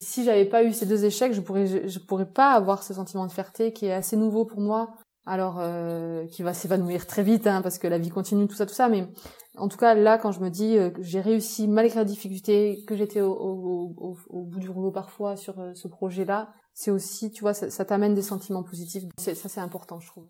[0.00, 3.26] Si j'avais pas eu ces deux échecs, je pourrais je, pourrais pas avoir ce sentiment
[3.26, 4.94] de fierté qui est assez nouveau pour moi.
[5.26, 8.66] Alors euh, qui va s'évanouir très vite hein, parce que la vie continue tout ça
[8.66, 8.88] tout ça.
[8.88, 9.08] Mais
[9.56, 12.84] en tout cas là quand je me dis euh, que j'ai réussi malgré la difficulté
[12.86, 13.94] que j'étais au,
[14.30, 18.14] bout du rouleau parfois sur euh, ce projet là c'est aussi tu vois ça t'amène
[18.14, 19.04] des sentiments positifs.
[19.16, 20.28] Ça c'est important je trouve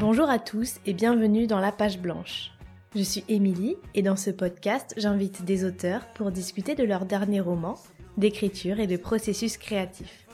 [0.00, 2.52] Bonjour à tous et bienvenue dans La Page Blanche.
[2.96, 7.42] Je suis Émilie et dans ce podcast, j'invite des auteurs pour discuter de leurs derniers
[7.42, 7.78] romans,
[8.16, 10.26] d'écriture et de processus créatifs.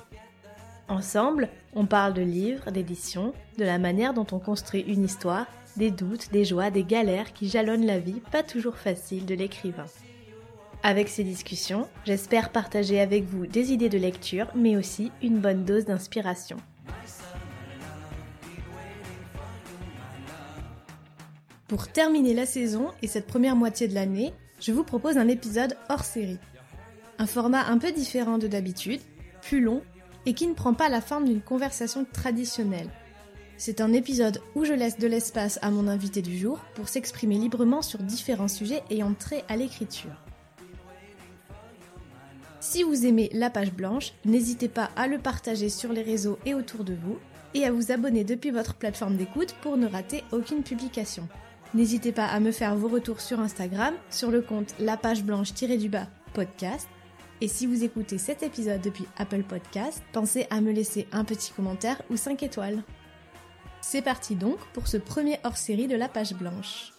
[0.86, 5.90] Ensemble, on parle de livres, d'édition, de la manière dont on construit une histoire, des
[5.90, 9.86] doutes, des joies, des galères qui jalonnent la vie pas toujours facile de l'écrivain.
[10.84, 15.64] Avec ces discussions, j'espère partager avec vous des idées de lecture, mais aussi une bonne
[15.64, 16.58] dose d'inspiration.
[21.68, 25.76] Pour terminer la saison et cette première moitié de l'année, je vous propose un épisode
[25.88, 26.38] hors série.
[27.18, 29.00] Un format un peu différent de d'habitude,
[29.42, 29.82] plus long
[30.26, 32.88] et qui ne prend pas la forme d'une conversation traditionnelle.
[33.56, 37.36] C'est un épisode où je laisse de l'espace à mon invité du jour pour s'exprimer
[37.36, 40.22] librement sur différents sujets ayant trait à l'écriture.
[42.60, 46.54] Si vous aimez la page blanche, n'hésitez pas à le partager sur les réseaux et
[46.54, 47.18] autour de vous,
[47.54, 51.28] et à vous abonner depuis votre plateforme d'écoute pour ne rater aucune publication.
[51.74, 56.06] N'hésitez pas à me faire vos retours sur Instagram, sur le compte la page blanche-du-bas
[56.32, 56.88] podcast.
[57.40, 61.52] Et si vous écoutez cet épisode depuis Apple Podcast, pensez à me laisser un petit
[61.52, 62.82] commentaire ou 5 étoiles.
[63.82, 66.92] C'est parti donc pour ce premier hors-série de la page blanche.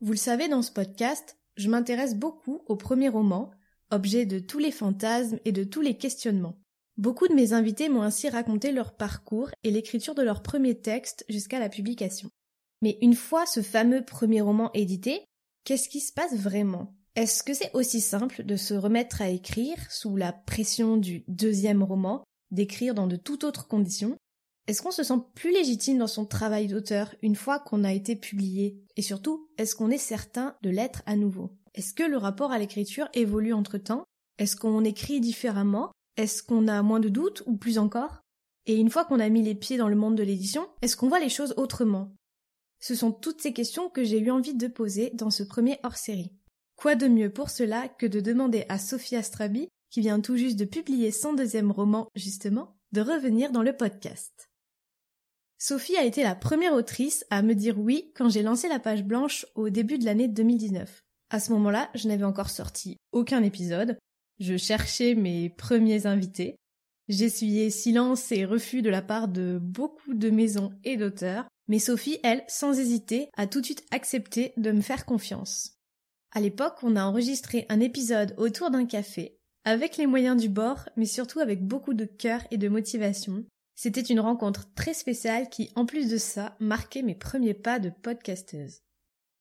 [0.00, 3.50] Vous le savez dans ce podcast, je m'intéresse beaucoup au premier roman,
[3.90, 6.58] objet de tous les fantasmes et de tous les questionnements.
[6.96, 11.24] Beaucoup de mes invités m'ont ainsi raconté leur parcours et l'écriture de leur premier texte
[11.28, 12.28] jusqu'à la publication.
[12.82, 15.24] Mais une fois ce fameux premier roman édité,
[15.64, 16.94] qu'est-ce qui se passe vraiment?
[17.16, 21.82] Est-ce que c'est aussi simple de se remettre à écrire sous la pression du deuxième
[21.82, 24.16] roman, d'écrire dans de toutes autres conditions?
[24.66, 28.14] Est-ce qu'on se sent plus légitime dans son travail d'auteur une fois qu'on a été
[28.14, 28.80] publié?
[28.96, 31.56] Et surtout, est-ce qu'on est certain de l'être à nouveau?
[31.74, 34.04] Est-ce que le rapport à l'écriture évolue entre temps
[34.38, 35.92] Est-ce qu'on écrit différemment?
[36.16, 38.22] Est-ce qu'on a moins de doutes ou plus encore?
[38.66, 41.08] Et une fois qu'on a mis les pieds dans le monde de l'édition, est-ce qu'on
[41.08, 42.12] voit les choses autrement?
[42.80, 46.32] Ce sont toutes ces questions que j'ai eu envie de poser dans ce premier hors-série.
[46.76, 50.58] Quoi de mieux pour cela que de demander à Sophie Astrabi, qui vient tout juste
[50.58, 54.50] de publier son deuxième roman, justement, de revenir dans le podcast?
[55.58, 59.04] Sophie a été la première autrice à me dire oui quand j'ai lancé la page
[59.04, 61.04] blanche au début de l'année 2019.
[61.30, 63.96] À ce moment-là, je n'avais encore sorti aucun épisode.
[64.40, 66.56] Je cherchais mes premiers invités.
[67.08, 72.18] J'essuyais silence et refus de la part de beaucoup de maisons et d'auteurs, mais Sophie,
[72.24, 75.76] elle, sans hésiter, a tout de suite accepté de me faire confiance.
[76.32, 80.88] À l'époque, on a enregistré un épisode autour d'un café, avec les moyens du bord,
[80.96, 83.44] mais surtout avec beaucoup de cœur et de motivation.
[83.76, 87.90] C'était une rencontre très spéciale qui, en plus de ça, marquait mes premiers pas de
[87.90, 88.80] podcasteuse.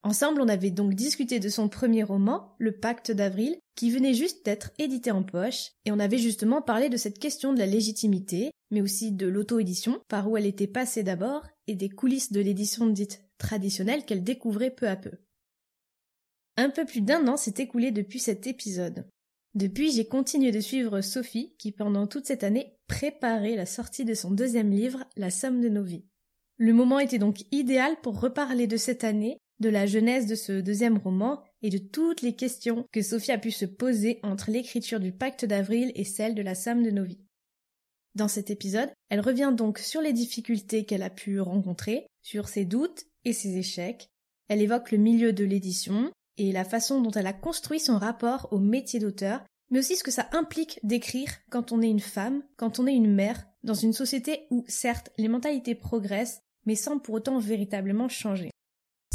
[0.02, 4.46] Ensemble, on avait donc discuté de son premier roman, Le Pacte d'Avril, qui venait juste
[4.46, 8.52] d'être édité en poche, et on avait justement parlé de cette question de la légitimité,
[8.72, 12.88] mais aussi de l'auto-édition, par où elle était passée d'abord, et des coulisses de l'édition
[12.88, 15.12] dite traditionnelle qu'elle découvrait peu à peu.
[16.56, 19.06] Un peu plus d'un an s'est écoulé depuis cet épisode.
[19.54, 24.14] Depuis, j'ai continué de suivre Sophie, qui pendant toute cette année préparait la sortie de
[24.14, 26.06] son deuxième livre, La somme de nos vies.
[26.58, 30.62] Le moment était donc idéal pour reparler de cette année de la genèse de ce
[30.62, 35.00] deuxième roman et de toutes les questions que Sophie a pu se poser entre l'écriture
[35.00, 37.22] du pacte d'avril et celle de la somme de nos vies.
[38.16, 42.66] Dans cet épisode, elle revient donc sur les difficultés qu'elle a pu rencontrer, sur ses
[42.66, 44.10] doutes et ses échecs.
[44.48, 48.48] Elle évoque le milieu de l'édition et la façon dont elle a construit son rapport
[48.52, 52.44] au métier d'auteur, mais aussi ce que ça implique d'écrire quand on est une femme,
[52.58, 56.98] quand on est une mère, dans une société où certes les mentalités progressent, mais sans
[56.98, 58.50] pour autant véritablement changer.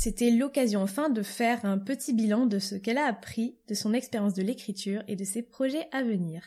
[0.05, 3.95] C'était l'occasion enfin de faire un petit bilan de ce qu'elle a appris de son
[3.95, 6.47] expérience de l'écriture et de ses projets à venir.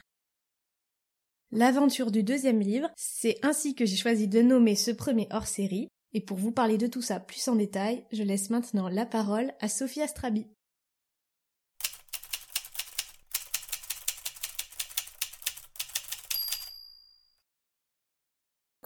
[1.52, 6.22] L'aventure du deuxième livre, c'est ainsi que j'ai choisi de nommer ce premier hors-série, et
[6.22, 9.70] pour vous parler de tout ça plus en détail, je laisse maintenant la parole à
[9.70, 10.46] Sophie Astrabi.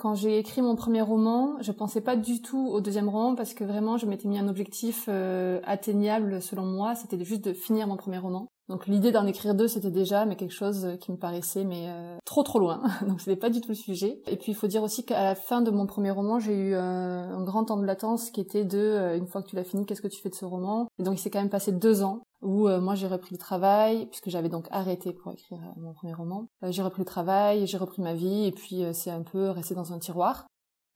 [0.02, 3.54] Quand j'ai écrit mon premier roman, je pensais pas du tout au deuxième roman parce
[3.54, 7.86] que vraiment je m'étais mis un objectif euh, atteignable selon moi, c'était juste de finir
[7.86, 8.48] mon premier roman.
[8.72, 12.18] Donc l'idée d'en écrire deux, c'était déjà mais quelque chose qui me paraissait mais euh,
[12.24, 12.82] trop trop loin.
[13.06, 14.22] Donc c'était pas du tout le sujet.
[14.28, 16.74] Et puis il faut dire aussi qu'à la fin de mon premier roman, j'ai eu
[16.74, 19.66] euh, un grand temps de latence qui était de euh, une fois que tu l'as
[19.66, 20.88] fini, qu'est-ce que tu fais de ce roman?
[21.00, 24.08] Et donc il s'est quand même passé deux ans où moi j'ai repris le travail
[24.08, 26.48] puisque j'avais donc arrêté pour écrire mon premier roman.
[26.64, 29.94] j'ai repris le travail, j'ai repris ma vie et puis c'est un peu resté dans
[29.94, 30.48] un tiroir.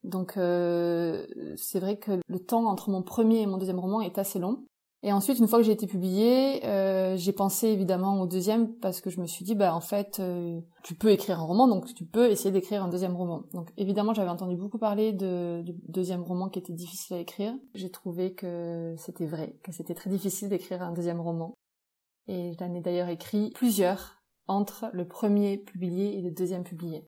[0.04, 4.40] Donc c'est vrai que le temps entre mon premier et mon deuxième roman est assez
[4.40, 4.64] long.
[5.08, 9.02] Et ensuite, une fois que j'ai été publiée, euh, j'ai pensé évidemment au deuxième parce
[9.02, 11.94] que je me suis dit, bah en fait, euh, tu peux écrire un roman, donc
[11.94, 13.44] tu peux essayer d'écrire un deuxième roman.
[13.54, 17.54] Donc évidemment, j'avais entendu beaucoup parler de, du deuxième roman qui était difficile à écrire.
[17.76, 21.54] J'ai trouvé que c'était vrai, que c'était très difficile d'écrire un deuxième roman.
[22.28, 27.04] Et j'en ai d'ailleurs écrit plusieurs entre le premier publié et le deuxième publié.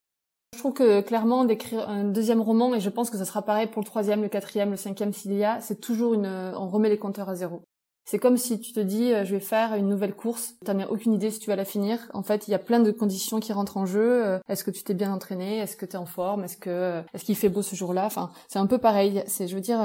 [0.54, 3.66] Je trouve que clairement d'écrire un deuxième roman, et je pense que ça sera pareil
[3.66, 6.90] pour le troisième, le quatrième, le cinquième s'il y a, c'est toujours une, on remet
[6.90, 7.64] les compteurs à zéro.
[8.10, 10.56] C'est comme si tu te dis, euh, je vais faire une nouvelle course.
[10.66, 12.00] Tu n'as aucune idée si tu vas la finir.
[12.14, 14.26] En fait, il y a plein de conditions qui rentrent en jeu.
[14.26, 15.58] Euh, est-ce que tu t'es bien entraîné?
[15.58, 16.46] Est-ce que tu es en forme?
[16.46, 18.06] Est-ce que euh, est-ce qu'il fait beau ce jour-là?
[18.06, 19.24] Enfin, c'est un peu pareil.
[19.28, 19.82] C'est, je veux dire,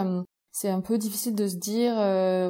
[0.52, 1.94] c'est un peu difficile de se dire,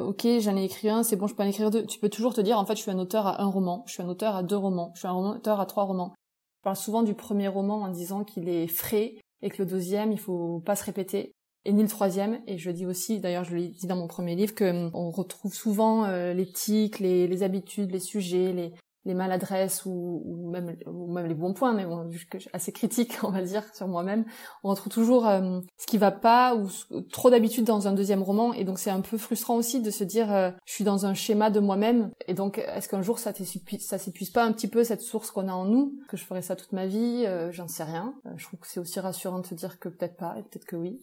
[0.05, 1.87] ok, j'en ai écrit un, c'est bon, je peux en écrire deux.
[1.87, 3.93] Tu peux toujours te dire, en fait, je suis un auteur à un roman, je
[3.93, 6.13] suis un auteur à deux romans, je suis un auteur à trois romans.
[6.59, 10.11] Je parle souvent du premier roman en disant qu'il est frais et que le deuxième,
[10.11, 11.33] il faut pas se répéter
[11.65, 12.39] et ni le troisième.
[12.47, 15.11] Et je dis aussi, d'ailleurs, je l'ai dit dans mon premier livre, que hum, on
[15.11, 18.73] retrouve souvent euh, les tics, les, les, habitudes, les sujets, les,
[19.05, 23.17] les maladresses ou, ou, même, ou même les bons points, mais bon, que assez critique,
[23.23, 24.25] on va dire, sur moi-même,
[24.63, 26.69] on retrouve toujours euh, ce qui va pas ou
[27.11, 30.03] trop d'habitude dans un deuxième roman, et donc c'est un peu frustrant aussi de se
[30.03, 33.33] dire, euh, je suis dans un schéma de moi-même, et donc est-ce qu'un jour ça
[33.33, 36.41] ça s'épuise pas un petit peu cette source qu'on a en nous, que je ferai
[36.41, 38.13] ça toute ma vie, euh, j'en sais rien.
[38.37, 40.75] je trouve que c'est aussi rassurant de se dire que peut-être pas, et peut-être que
[40.75, 41.01] oui,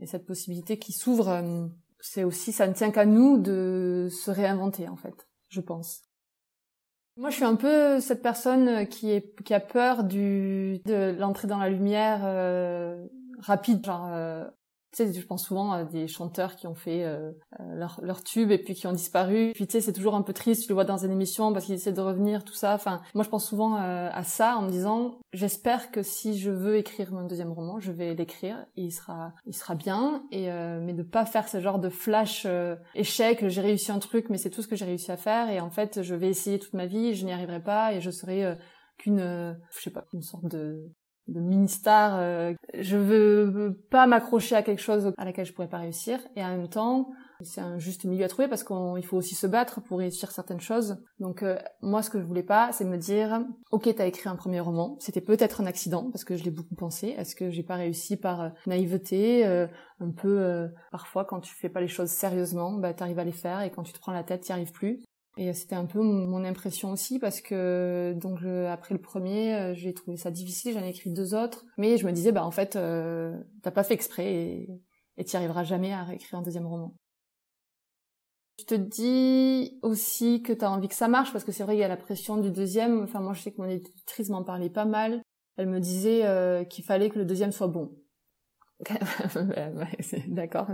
[0.00, 1.42] et cette possibilité qui s'ouvre,
[2.00, 6.02] c'est aussi, ça ne tient qu'à nous de se réinventer en fait, je pense.
[7.16, 11.46] Moi, je suis un peu cette personne qui est qui a peur du de l'entrée
[11.46, 13.06] dans la lumière euh,
[13.38, 14.44] rapide, genre euh,
[14.94, 18.22] tu sais, je pense souvent à des chanteurs qui ont fait euh, euh, leur, leur
[18.22, 19.52] tube et puis qui ont disparu.
[19.54, 21.66] Puis tu sais, c'est toujours un peu triste, tu le vois dans une émission parce
[21.66, 22.74] qu'ils essaient de revenir, tout ça.
[22.74, 26.50] Enfin, moi je pense souvent euh, à ça en me disant, j'espère que si je
[26.50, 30.22] veux écrire mon deuxième roman, je vais l'écrire et il sera, il sera bien.
[30.30, 30.48] Et
[30.80, 32.46] mais de pas faire ce genre de flash
[32.94, 35.50] échec, j'ai réussi un truc, mais c'est tout ce que j'ai réussi à faire.
[35.50, 38.10] Et en fait, je vais essayer toute ma vie, je n'y arriverai pas et je
[38.10, 38.56] serai
[38.98, 40.92] qu'une, je sais pas, une sorte de
[41.28, 42.16] de mini-star.
[42.18, 46.18] Euh, je veux pas m'accrocher à quelque chose à laquelle je pourrais pas réussir.
[46.36, 47.10] Et en même temps,
[47.40, 50.60] c'est un juste milieu à trouver parce qu'il faut aussi se battre pour réussir certaines
[50.60, 51.02] choses.
[51.18, 54.36] Donc euh, moi, ce que je voulais pas, c'est me dire, ok, t'as écrit un
[54.36, 57.08] premier roman, c'était peut-être un accident parce que je l'ai beaucoup pensé.
[57.08, 61.80] Est-ce que j'ai pas réussi par euh, naïveté, un peu parfois quand tu fais pas
[61.80, 64.42] les choses sérieusement, bah t'arrives à les faire et quand tu te prends la tête,
[64.42, 65.02] t'y arrives plus.
[65.36, 68.38] Et c'était un peu mon impression aussi parce que donc
[68.68, 72.06] après le premier, euh, j'ai trouvé ça difficile, j'en ai écrit deux autres, mais je
[72.06, 74.68] me disais bah en fait euh, t'as pas fait exprès et
[75.16, 76.94] et t'y arriveras jamais à réécrire un deuxième roman.
[78.56, 81.80] Tu te dis aussi que t'as envie que ça marche parce que c'est vrai il
[81.80, 83.02] y a la pression du deuxième.
[83.02, 85.22] Enfin moi je sais que mon éditrice m'en parlait pas mal.
[85.56, 87.92] Elle me disait euh, qu'il fallait que le deuxième soit bon.
[90.28, 90.68] D'accord,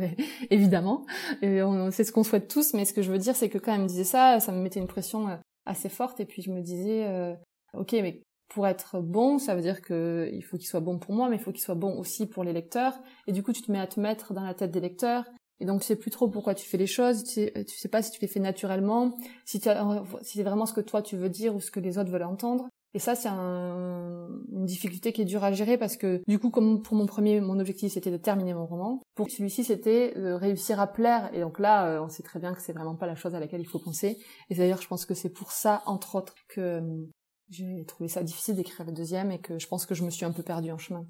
[0.50, 1.04] évidemment.
[1.40, 3.82] C'est ce qu'on souhaite tous, mais ce que je veux dire, c'est que quand elle
[3.82, 5.36] me disait ça, ça me mettait une pression euh,
[5.66, 7.34] assez forte, et puis je me disais, euh,
[7.74, 11.14] ok, mais pour être bon, ça veut dire que il faut qu'il soit bon pour
[11.14, 12.98] moi, mais il faut qu'il soit bon aussi pour les lecteurs.
[13.26, 15.24] Et du coup, tu te mets à te mettre dans la tête des lecteurs.
[15.60, 17.22] Et donc, tu sais plus trop pourquoi tu fais les choses.
[17.22, 19.14] Tu sais, tu sais pas si tu les fais naturellement,
[19.44, 22.24] si c'est vraiment ce que toi tu veux dire ou ce que les autres veulent
[22.24, 22.68] entendre.
[22.92, 26.50] Et ça, c'est un, une difficulté qui est dure à gérer parce que du coup,
[26.50, 29.00] comme pour mon premier, mon objectif c'était de terminer mon roman.
[29.14, 31.30] Pour celui-ci, c'était de réussir à plaire.
[31.32, 33.40] Et donc là, euh, on sait très bien que c'est vraiment pas la chose à
[33.40, 34.18] laquelle il faut penser.
[34.48, 37.06] Et d'ailleurs, je pense que c'est pour ça, entre autres, que euh,
[37.48, 40.24] j'ai trouvé ça difficile d'écrire le deuxième et que je pense que je me suis
[40.24, 41.06] un peu perdue en chemin.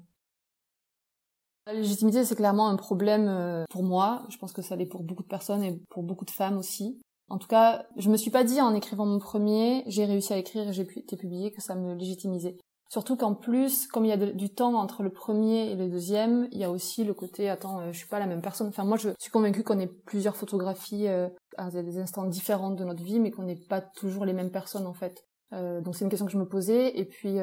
[1.65, 4.25] La légitimité, c'est clairement un problème euh, pour moi.
[4.29, 6.99] Je pense que ça l'est pour beaucoup de personnes et pour beaucoup de femmes aussi.
[7.31, 10.37] En tout cas, je me suis pas dit en écrivant mon premier, j'ai réussi à
[10.37, 12.57] écrire et j'ai été publié que ça me légitimisait.
[12.89, 16.49] Surtout qu'en plus, comme il y a du temps entre le premier et le deuxième,
[16.51, 18.67] il y a aussi le côté attends, euh, je suis pas la même personne.
[18.67, 22.83] Enfin moi je suis convaincue qu'on ait plusieurs photographies euh, à des instants différents de
[22.83, 25.25] notre vie, mais qu'on n'est pas toujours les mêmes personnes en fait.
[25.53, 27.37] Euh, donc c'est une question que je me posais et puis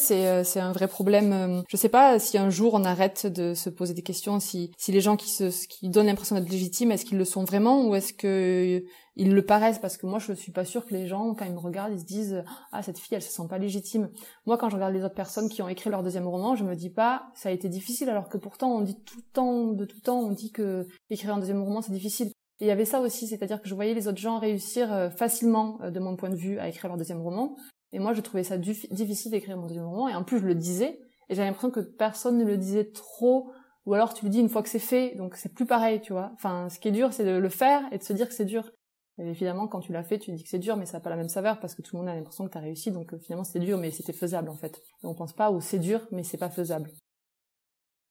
[0.00, 1.32] c'est euh, c'est un vrai problème.
[1.32, 4.70] Euh, je sais pas si un jour on arrête de se poser des questions, si
[4.78, 7.86] si les gens qui se qui donnent l'impression d'être légitimes, est-ce qu'ils le sont vraiment
[7.86, 8.84] ou est-ce que
[9.16, 9.80] ils le paraissent?
[9.80, 12.00] Parce que moi je suis pas sûre que les gens quand ils me regardent ils
[12.00, 14.08] se disent ah cette fille elle se sent pas légitime.
[14.46, 16.76] Moi quand je regarde les autres personnes qui ont écrit leur deuxième roman, je me
[16.76, 19.84] dis pas ça a été difficile alors que pourtant on dit tout le temps de
[19.84, 22.30] tout temps on dit que écrire un deuxième roman c'est difficile.
[22.60, 25.10] Et il y avait ça aussi, c'est-à-dire que je voyais les autres gens réussir euh,
[25.10, 27.54] facilement, euh, de mon point de vue, à écrire leur deuxième roman.
[27.92, 30.08] Et moi, je trouvais ça difficile d'écrire mon deuxième roman.
[30.08, 31.00] Et en plus, je le disais.
[31.28, 33.50] Et j'avais l'impression que personne ne le disait trop.
[33.86, 35.14] Ou alors, tu le dis une fois que c'est fait.
[35.16, 36.30] Donc, c'est plus pareil, tu vois.
[36.34, 38.44] Enfin, ce qui est dur, c'est de le faire et de se dire que c'est
[38.44, 38.70] dur.
[39.18, 41.10] Et évidemment, quand tu l'as fait, tu dis que c'est dur, mais ça n'a pas
[41.10, 42.92] la même saveur parce que tout le monde a l'impression que tu as réussi.
[42.92, 44.76] Donc, euh, finalement, c'est dur, mais c'était faisable, en fait.
[45.02, 46.92] Et on pense pas où c'est dur, mais c'est pas faisable.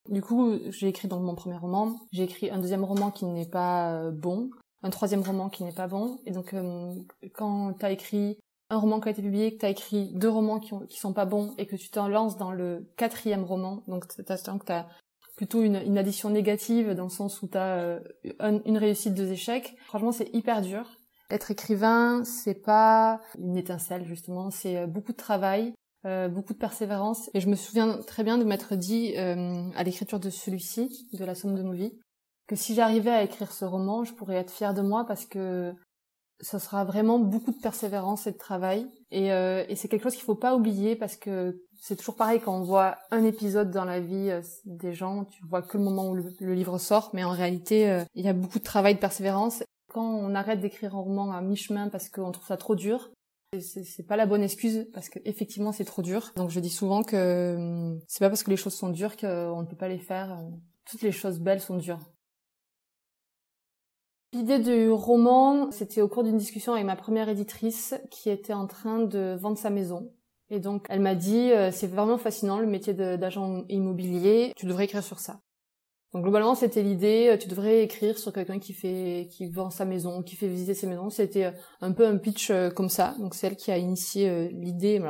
[0.10, 1.96] Du coup, j'ai écrit donc mon premier roman.
[2.12, 4.50] J'ai écrit un deuxième roman qui n'est pas bon
[4.84, 6.20] un troisième roman qui n'est pas bon.
[6.26, 6.94] Et donc, euh,
[7.34, 8.38] quand tu as écrit
[8.70, 11.00] un roman qui a été publié, que tu as écrit deux romans qui, ont, qui
[11.00, 14.88] sont pas bons et que tu t'en lances dans le quatrième roman, donc tu as
[15.36, 18.00] plutôt une, addition négative dans le sens où tu as euh,
[18.66, 19.76] une réussite, deux échecs.
[19.86, 20.98] Franchement, c'est hyper dur.
[21.30, 25.74] Être écrivain, c'est pas une étincelle justement, c'est euh, beaucoup de travail,
[26.30, 27.30] beaucoup de persévérance.
[27.34, 31.36] Et je me souviens très bien de m'être dit à l'écriture de celui-ci, de La
[31.36, 32.00] Somme de nos vies,
[32.48, 35.76] que si j'arrivais à écrire ce roman, je pourrais être fière de moi parce que
[36.40, 38.88] ça sera vraiment beaucoup de persévérance et de travail.
[39.12, 42.40] Et, euh, et c'est quelque chose qu'il faut pas oublier parce que c'est toujours pareil
[42.40, 45.84] quand on voit un épisode dans la vie euh, des gens, tu vois que le
[45.84, 48.96] moment où le, livre sort, mais en réalité, euh, il y a beaucoup de travail,
[48.96, 49.64] de persévérance.
[49.92, 53.10] Quand on arrête d'écrire un roman à mi-chemin parce qu'on trouve ça trop dur,
[53.60, 56.34] c'est pas la bonne excuse parce que effectivement c'est trop dur.
[56.36, 59.62] Donc je dis souvent que hum, c'est pas parce que les choses sont dures qu'on
[59.62, 60.38] ne peut pas les faire.
[60.90, 62.02] Toutes les choses belles sont dures.
[64.38, 68.68] L'idée du roman, c'était au cours d'une discussion avec ma première éditrice qui était en
[68.68, 70.12] train de vendre sa maison.
[70.52, 74.86] Et donc, elle m'a dit, euh, c'est vraiment fascinant le métier d'agent immobilier, tu devrais
[74.86, 75.42] écrire sur ça.
[76.14, 79.86] Donc globalement, c'était l'idée, euh, tu devrais écrire sur quelqu'un qui fait, qui vend sa
[79.86, 81.10] maison, qui fait visiter ses maisons.
[81.10, 81.52] C'était euh,
[81.82, 83.16] un peu un pitch comme ça.
[83.18, 85.02] Donc c'est elle qui a initié l'idée,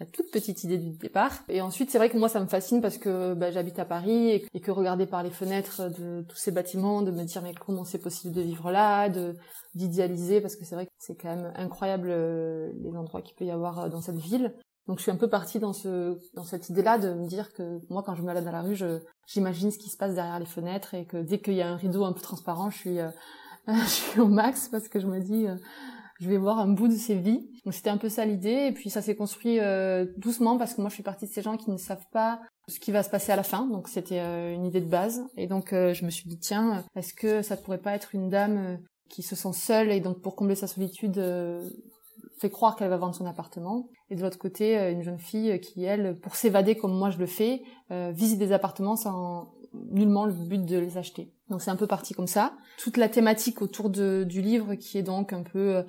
[0.00, 1.44] la toute petite idée du départ.
[1.48, 4.30] Et ensuite, c'est vrai que moi, ça me fascine parce que bah, j'habite à Paris
[4.30, 7.84] et, que regarder par les fenêtres de tous ces bâtiments, de me dire mais comment
[7.84, 9.36] c'est possible de vivre là, de
[9.74, 13.44] d'idéaliser parce que c'est vrai que c'est quand même incroyable euh, les endroits qu'il peut
[13.44, 14.52] y avoir euh, dans cette ville.
[14.88, 17.78] Donc je suis un peu partie dans ce dans cette idée-là de me dire que
[17.88, 18.76] moi quand je me balade dans la rue,
[19.26, 21.76] j'imagine ce qui se passe derrière les fenêtres et que dès qu'il y a un
[21.76, 23.10] rideau un peu transparent, je suis euh,
[23.68, 25.46] je suis au max parce que je me dis
[26.20, 27.48] je vais voir un bout de ses vies.
[27.64, 30.80] Donc c'était un peu ça l'idée, et puis ça s'est construit euh, doucement parce que
[30.80, 33.10] moi je suis partie de ces gens qui ne savent pas ce qui va se
[33.10, 35.22] passer à la fin, donc c'était euh, une idée de base.
[35.36, 38.28] Et donc euh, je me suis dit tiens, est-ce que ça pourrait pas être une
[38.28, 41.20] dame qui se sent seule et donc pour combler sa solitude
[42.38, 45.84] fait croire qu'elle va vendre son appartement, et de l'autre côté une jeune fille qui
[45.84, 49.52] elle, pour s'évader comme moi je le fais, visite des appartements sans
[49.90, 51.32] nullement le but de les acheter.
[51.50, 52.52] Donc c'est un peu parti comme ça.
[52.78, 55.82] Toute la thématique autour de, du livre qui est donc un peu, euh,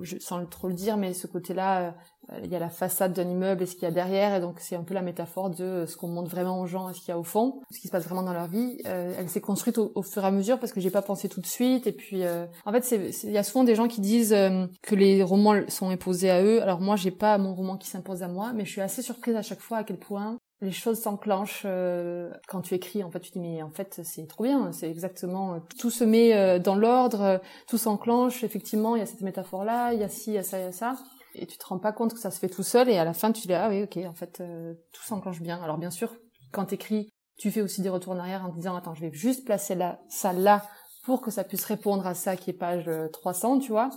[0.00, 1.94] je, sans trop le dire, mais ce côté-là,
[2.32, 4.40] euh, il y a la façade d'un immeuble et ce qu'il y a derrière, et
[4.40, 7.00] donc c'est un peu la métaphore de ce qu'on montre vraiment aux gens et ce
[7.00, 8.78] qu'il y a au fond, ce qui se passe vraiment dans leur vie.
[8.86, 11.42] Euh, elle s'est construite au, fur et à mesure parce que j'ai pas pensé tout
[11.42, 11.86] de suite.
[11.86, 12.22] Et puis,
[12.64, 14.34] en fait, il y a souvent des gens qui disent
[14.82, 16.62] que les romans sont imposés à eux.
[16.62, 19.36] Alors moi, j'ai pas mon roman qui s'impose à moi, mais je suis assez surprise
[19.36, 23.02] à chaque fois à quel point les choses s'enclenchent euh, quand tu écris.
[23.02, 24.70] En fait, tu dis mais en fait c'est trop bien.
[24.72, 28.44] C'est exactement euh, tout se met euh, dans l'ordre, tout s'enclenche.
[28.44, 30.58] Effectivement, il y a cette métaphore là, il y a ci, il y a ça,
[30.58, 30.94] il y a ça.
[31.34, 32.88] Et tu te rends pas compte que ça se fait tout seul.
[32.88, 34.42] Et à la fin, tu dis ah oui ok, en fait
[34.92, 35.60] tout s'enclenche bien.
[35.62, 36.14] Alors bien sûr,
[36.52, 39.12] quand t'écris, tu fais aussi des retours en arrière en te disant attends, je vais
[39.12, 40.62] juste placer là, ça là
[41.04, 43.90] pour que ça puisse répondre à ça qui est page 300, tu vois.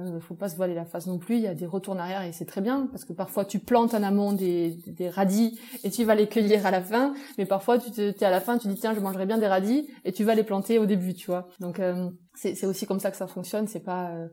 [0.00, 1.36] Euh, faut pas se voiler la face non plus.
[1.36, 3.58] Il y a des retours en arrière et c'est très bien parce que parfois tu
[3.58, 7.14] plantes en amont des, des radis et tu vas les cueillir à la fin.
[7.38, 9.46] Mais parfois tu te, es à la fin, tu dis tiens je mangerai bien des
[9.46, 11.48] radis et tu vas les planter au début, tu vois.
[11.60, 13.66] Donc euh, c'est aussi comme ça que ça fonctionne.
[13.66, 14.28] C'est pas euh,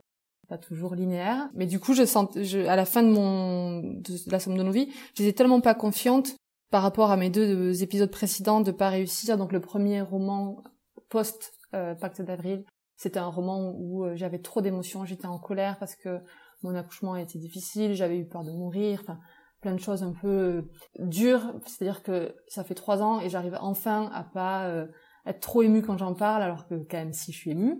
[0.47, 1.49] pas toujours linéaire.
[1.53, 4.63] Mais du coup je sens, je, à la fin de mon de la somme de
[4.63, 6.35] nos vies, j'étais tellement pas confiante
[6.71, 9.37] par rapport à mes deux épisodes précédents de pas réussir.
[9.37, 10.63] Donc le premier roman
[11.09, 11.53] post
[11.99, 12.63] Pacte d'avril
[12.97, 16.19] c'était un roman où euh, j'avais trop d'émotions, j'étais en colère parce que
[16.63, 19.19] mon accouchement a été difficile, j'avais eu peur de mourir, enfin
[19.61, 20.61] plein de choses un peu euh,
[20.99, 21.53] dures.
[21.65, 24.87] C'est-à-dire que ça fait trois ans et j'arrive enfin à pas euh,
[25.27, 27.79] être trop émue quand j'en parle, alors que quand même si je suis émue.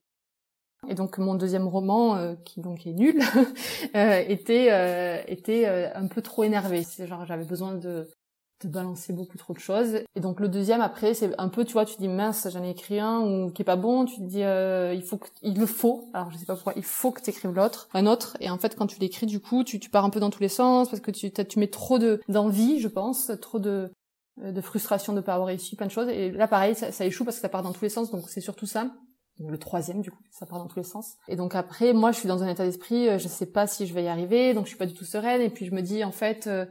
[0.88, 3.20] Et donc mon deuxième roman, qui donc est nul,
[3.96, 6.84] était était un peu trop énervé.
[6.84, 8.08] C'est genre j'avais besoin de
[8.64, 10.00] de balancer beaucoup trop de choses.
[10.16, 12.72] Et donc le deuxième après, c'est un peu, tu vois, tu dis mince, j'en ai
[12.72, 15.60] écrit un ou qui est pas bon, tu te dis euh, il faut que, il
[15.60, 16.10] le faut.
[16.14, 18.38] Alors je sais pas pourquoi, il faut que tu écrives l'autre, un autre.
[18.40, 20.42] Et en fait, quand tu l'écris, du coup, tu, tu pars un peu dans tous
[20.42, 23.92] les sens parce que tu tu mets trop de d'envie, je pense, trop de
[24.38, 26.10] de frustration de pas avoir réussi plein de choses.
[26.10, 28.12] Et là, pareil, ça, ça échoue parce que ça part dans tous les sens.
[28.12, 28.92] Donc c'est surtout ça
[29.40, 31.16] le troisième du coup, ça part dans tous les sens.
[31.28, 33.86] Et donc après, moi, je suis dans un état d'esprit, euh, je sais pas si
[33.86, 35.42] je vais y arriver, donc je suis pas du tout sereine.
[35.42, 36.66] Et puis je me dis en fait, euh,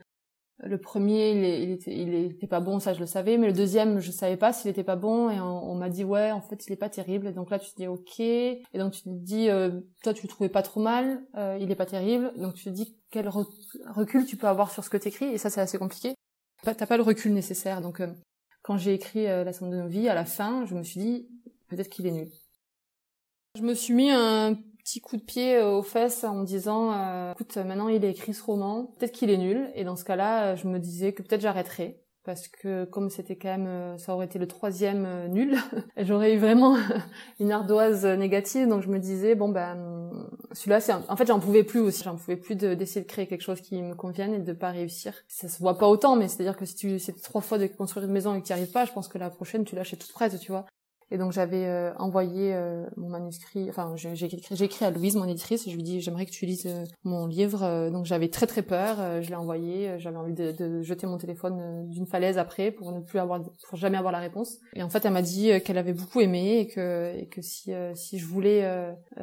[0.61, 4.01] Le premier, il, était, il était pas bon, ça je le savais, mais le deuxième,
[4.01, 6.73] je savais pas s'il était pas bon, et on, m'a dit ouais, en fait, il
[6.73, 7.27] est pas terrible.
[7.27, 10.23] Et donc là, tu te dis ok, et donc tu te dis, euh, toi, tu
[10.23, 13.29] le trouvais pas trop mal, euh, il est pas terrible, donc tu te dis quel
[13.29, 16.15] recul tu peux avoir sur ce que t'écris, et ça, c'est assez compliqué.
[16.63, 18.09] T'as pas le recul nécessaire, donc euh,
[18.63, 21.29] quand j'ai écrit La somme de nos vies, à la fin, je me suis dit
[21.69, 22.31] peut-être qu'il est nul.
[23.57, 26.93] Je me suis mis un petit coup de pied euh, aux fesses en me disant
[26.93, 29.69] euh, écoute maintenant il a écrit ce roman peut-être qu'il est nul.
[29.75, 32.01] Et dans ce cas-là euh, je me disais que peut-être j'arrêterais.
[32.25, 35.57] Parce que comme c'était quand même ça aurait été le troisième nul
[35.97, 36.77] j'aurais eu vraiment
[37.41, 38.69] une ardoise négative.
[38.69, 40.11] Donc je me disais bon ben
[40.53, 42.05] celui-là c'est en fait j'en pouvais plus aussi.
[42.05, 45.15] J'en pouvais plus d'essayer de, créer quelque chose qui me convienne et de pas réussir.
[45.27, 47.59] Ça se voit pas autant mais c'est à dire que si tu c'est trois fois
[47.59, 49.75] de construire une maison et que tu arrives pas je pense que la prochaine tu
[49.75, 50.67] lâches toute prête tu vois
[51.11, 55.67] et donc j'avais euh, envoyé euh, mon manuscrit, enfin j'ai écrit, à Louise, mon éditrice,
[55.67, 57.91] et je lui dis j'aimerais que tu lises euh, mon livre.
[57.91, 61.89] donc j'avais très très peur, je l'ai envoyé, j'avais envie de, de, jeter mon téléphone
[61.89, 64.59] d'une falaise après pour ne plus avoir, pour jamais avoir la réponse.
[64.75, 67.73] Et en fait elle m'a dit qu'elle avait beaucoup aimé et que, et que si,
[67.95, 68.69] si je voulais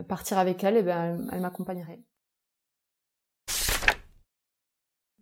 [0.08, 2.00] partir avec elle, et eh ben elle m'accompagnerait.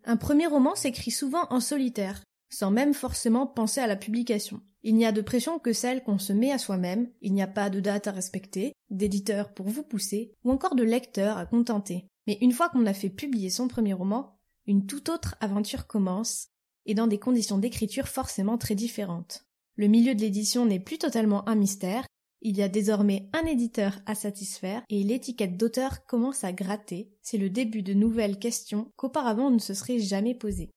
[0.04, 4.60] Un premier roman s'écrit souvent en solitaire, sans même forcément penser à la publication.
[4.82, 7.46] Il n'y a de pression que celle qu'on se met à soi-même, il n'y a
[7.46, 12.06] pas de date à respecter, d'éditeur pour vous pousser, ou encore de lecteur à contenter.
[12.26, 16.48] Mais une fois qu'on a fait publier son premier roman, une toute autre aventure commence,
[16.84, 19.46] et dans des conditions d'écriture forcément très différentes.
[19.76, 22.06] Le milieu de l'édition n'est plus totalement un mystère,
[22.44, 27.12] il y a désormais un éditeur à satisfaire et l'étiquette d'auteur commence à gratter.
[27.22, 30.70] C'est le début de nouvelles questions qu'auparavant on ne se serait jamais posées.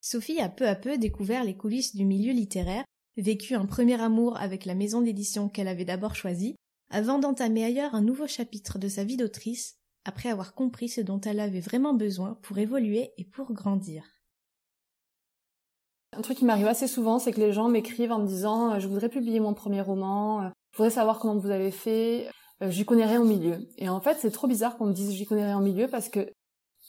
[0.00, 2.84] Sophie a peu à peu découvert les coulisses du milieu littéraire
[3.16, 6.56] vécu un premier amour avec la maison d'édition qu'elle avait d'abord choisie,
[6.90, 9.74] avant d'entamer ailleurs un nouveau chapitre de sa vie d'autrice,
[10.04, 14.04] après avoir compris ce dont elle avait vraiment besoin pour évoluer et pour grandir.
[16.16, 18.78] Un truc qui m'arrive assez souvent, c'est que les gens m'écrivent en me disant euh,
[18.78, 22.28] je voudrais publier mon premier roman, euh, je voudrais savoir comment vous avez fait,
[22.62, 23.58] euh, j'y connais rien au milieu.
[23.76, 26.08] Et en fait, c'est trop bizarre qu'on me dise j'y connais rien au milieu parce
[26.08, 26.32] que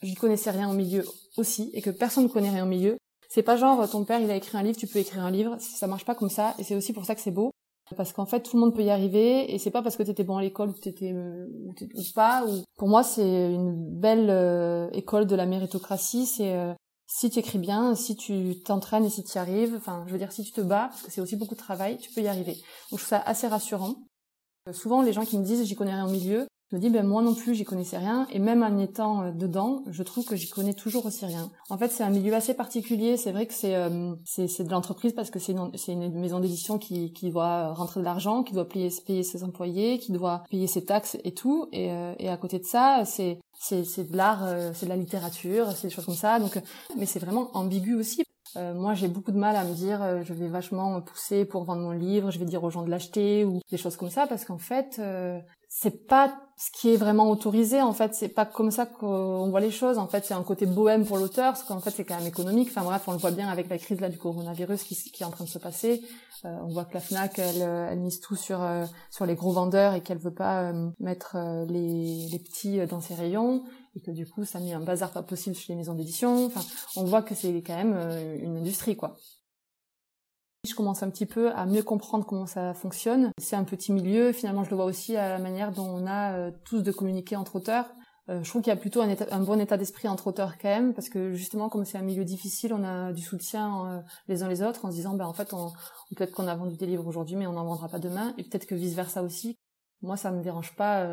[0.02, 1.06] j'y connaissais rien au milieu
[1.38, 2.98] aussi et que personne ne connaît rien au milieu.
[3.30, 5.58] C'est pas genre ton père il a écrit un livre, tu peux écrire un livre.
[5.60, 7.52] Ça marche pas comme ça et c'est aussi pour ça que c'est beau
[7.96, 10.24] parce qu'en fait tout le monde peut y arriver et c'est pas parce que t'étais
[10.24, 11.74] bon à l'école ou t'étais euh, ou,
[12.14, 16.74] pas ou pour moi c'est une belle euh, école de la méritocratie c'est euh,
[17.08, 20.20] si tu écris bien si tu t'entraînes et si tu y arrives enfin je veux
[20.20, 22.28] dire si tu te bats parce que c'est aussi beaucoup de travail tu peux y
[22.28, 23.96] arriver donc je trouve ça assez rassurant
[24.72, 27.06] souvent les gens qui me disent j'y connais rien au milieu je me dis, ben
[27.06, 30.36] moi non plus, j'y connaissais rien, et même en étant euh, dedans, je trouve que
[30.36, 31.50] j'y connais toujours aussi rien.
[31.70, 33.18] En fait, c'est un milieu assez particulier.
[33.18, 36.78] C'est vrai que c'est euh, c'est de l'entreprise parce que c'est une, une maison d'édition
[36.78, 40.68] qui, qui doit rentrer de l'argent, qui doit payer, payer ses employés, qui doit payer
[40.68, 41.70] ses taxes et tout.
[41.72, 45.74] Et, euh, et à côté de ça, c'est c'est de l'art, c'est de la littérature,
[45.74, 46.40] c'est des choses comme ça.
[46.40, 46.62] Donc,
[46.98, 48.24] mais c'est vraiment ambigu aussi.
[48.56, 51.92] moi, j'ai beaucoup de mal à me dire, je vais vachement pousser pour vendre mon
[51.92, 54.60] livre, je vais dire aux gens de l'acheter ou des choses comme ça, parce qu'en
[54.60, 55.02] fait,
[55.72, 58.16] c'est pas ce qui est vraiment autorisé en fait.
[58.16, 60.00] C'est pas comme ça qu'on voit les choses.
[60.00, 62.70] En fait c'est un côté bohème pour l'auteur parce qu'en fait c'est quand même économique.
[62.72, 65.30] Enfin bref on le voit bien avec la crise là du coronavirus qui, est en
[65.30, 66.02] train de se passer.
[66.44, 69.52] Euh, on voit que la Fnac elle, elle mise tout sur euh, sur les gros
[69.52, 73.64] vendeurs et qu'elle veut pas euh, mettre les, les petits dans ses rayons
[73.96, 76.48] et que du coup ça met un bazar pas possible chez les maisons d'édition.
[76.48, 76.62] Enfin
[76.96, 77.96] on voit que c'est quand même
[78.42, 79.16] une industrie quoi
[80.68, 83.32] je commence un petit peu à mieux comprendre comment ça fonctionne.
[83.38, 86.34] C'est un petit milieu, finalement je le vois aussi à la manière dont on a
[86.34, 87.86] euh, tous de communiquer entre auteurs.
[88.30, 90.94] Euh, je trouve qu'il y a plutôt un, bon état d'esprit entre auteurs quand même,
[90.94, 94.50] parce que justement comme c'est un milieu difficile, on a du soutien euh, les uns
[94.50, 95.72] les autres en se disant ben en fait on,
[96.16, 98.66] peut-être qu'on a vendu des livres aujourd'hui mais on n'en vendra pas demain, et peut-être
[98.66, 99.58] que vice versa aussi.
[100.02, 101.08] Moi ça me dérange pas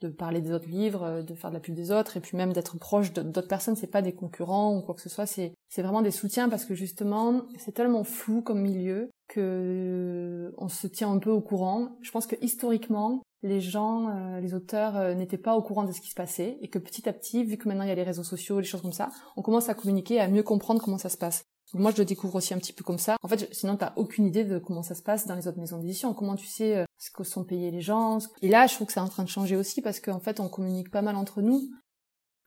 [0.00, 2.36] de parler des autres livres, euh, de faire de la pub des autres, et puis
[2.36, 3.76] même d'être proche d'autres personnes.
[3.76, 5.26] C'est pas des concurrents ou quoi que ce soit.
[5.26, 10.54] C'est c'est vraiment des soutiens parce que justement c'est tellement flou comme milieu que euh,
[10.58, 11.96] on se tient un peu au courant.
[12.02, 16.00] Je pense que historiquement les gens, euh, les auteurs n'étaient pas au courant de ce
[16.00, 18.02] qui se passait et que petit à petit, vu que maintenant il y a les
[18.02, 21.08] réseaux sociaux, les choses comme ça, on commence à communiquer, à mieux comprendre comment ça
[21.08, 21.44] se passe.
[21.74, 23.16] Moi, je le découvre aussi un petit peu comme ça.
[23.22, 25.78] En fait, sinon, t'as aucune idée de comment ça se passe dans les autres maisons
[25.78, 26.14] d'édition.
[26.14, 28.18] Comment tu sais euh, ce que sont payés les gens.
[28.42, 30.48] Et là, je trouve que c'est en train de changer aussi parce qu'en fait, on
[30.48, 31.70] communique pas mal entre nous.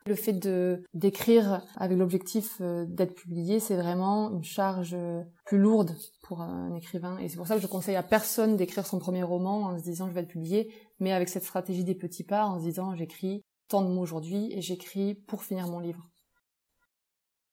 [0.05, 5.58] Le fait de d'écrire avec l'objectif euh, d'être publié, c'est vraiment une charge euh, plus
[5.58, 7.17] lourde pour un écrivain.
[7.19, 9.84] Et c'est pour ça que je conseille à personne d'écrire son premier roman en se
[9.84, 12.95] disant je vais être publié, mais avec cette stratégie des petits pas, en se disant
[12.95, 16.10] j'écris tant de mots aujourd'hui et j'écris pour finir mon livre.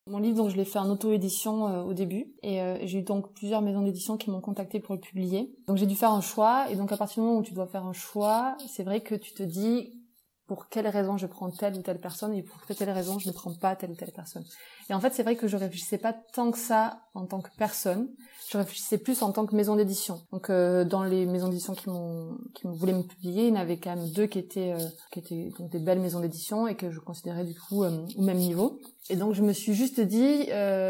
[0.09, 3.03] Mon livre, donc, je l'ai fait en auto-édition euh, au début, et euh, j'ai eu
[3.03, 5.53] donc plusieurs maisons d'édition qui m'ont contacté pour le publier.
[5.66, 7.66] Donc j'ai dû faire un choix, et donc à partir du moment où tu dois
[7.66, 9.92] faire un choix, c'est vrai que tu te dis
[10.46, 13.32] pour quelle raison je prends telle ou telle personne et pour quelle raison je ne
[13.32, 14.44] prends pas telle ou telle personne.
[14.88, 17.50] Et en fait, c'est vrai que je réfléchissais pas tant que ça en tant que
[17.59, 18.09] personne.
[18.48, 20.20] Je réfléchissais plus en tant que maison d'édition.
[20.30, 23.61] Donc, euh, dans les maisons d'édition qui m'ont qui voulaient me publier, il y en
[23.61, 26.92] avait quand même deux qui étaient euh, qui étaient des belles maisons d'édition et que
[26.92, 28.78] je considérais du coup euh, au même niveau.
[29.11, 30.46] Et donc, je me suis juste dit,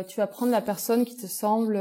[0.09, 1.79] tu vas prendre la personne qui te semble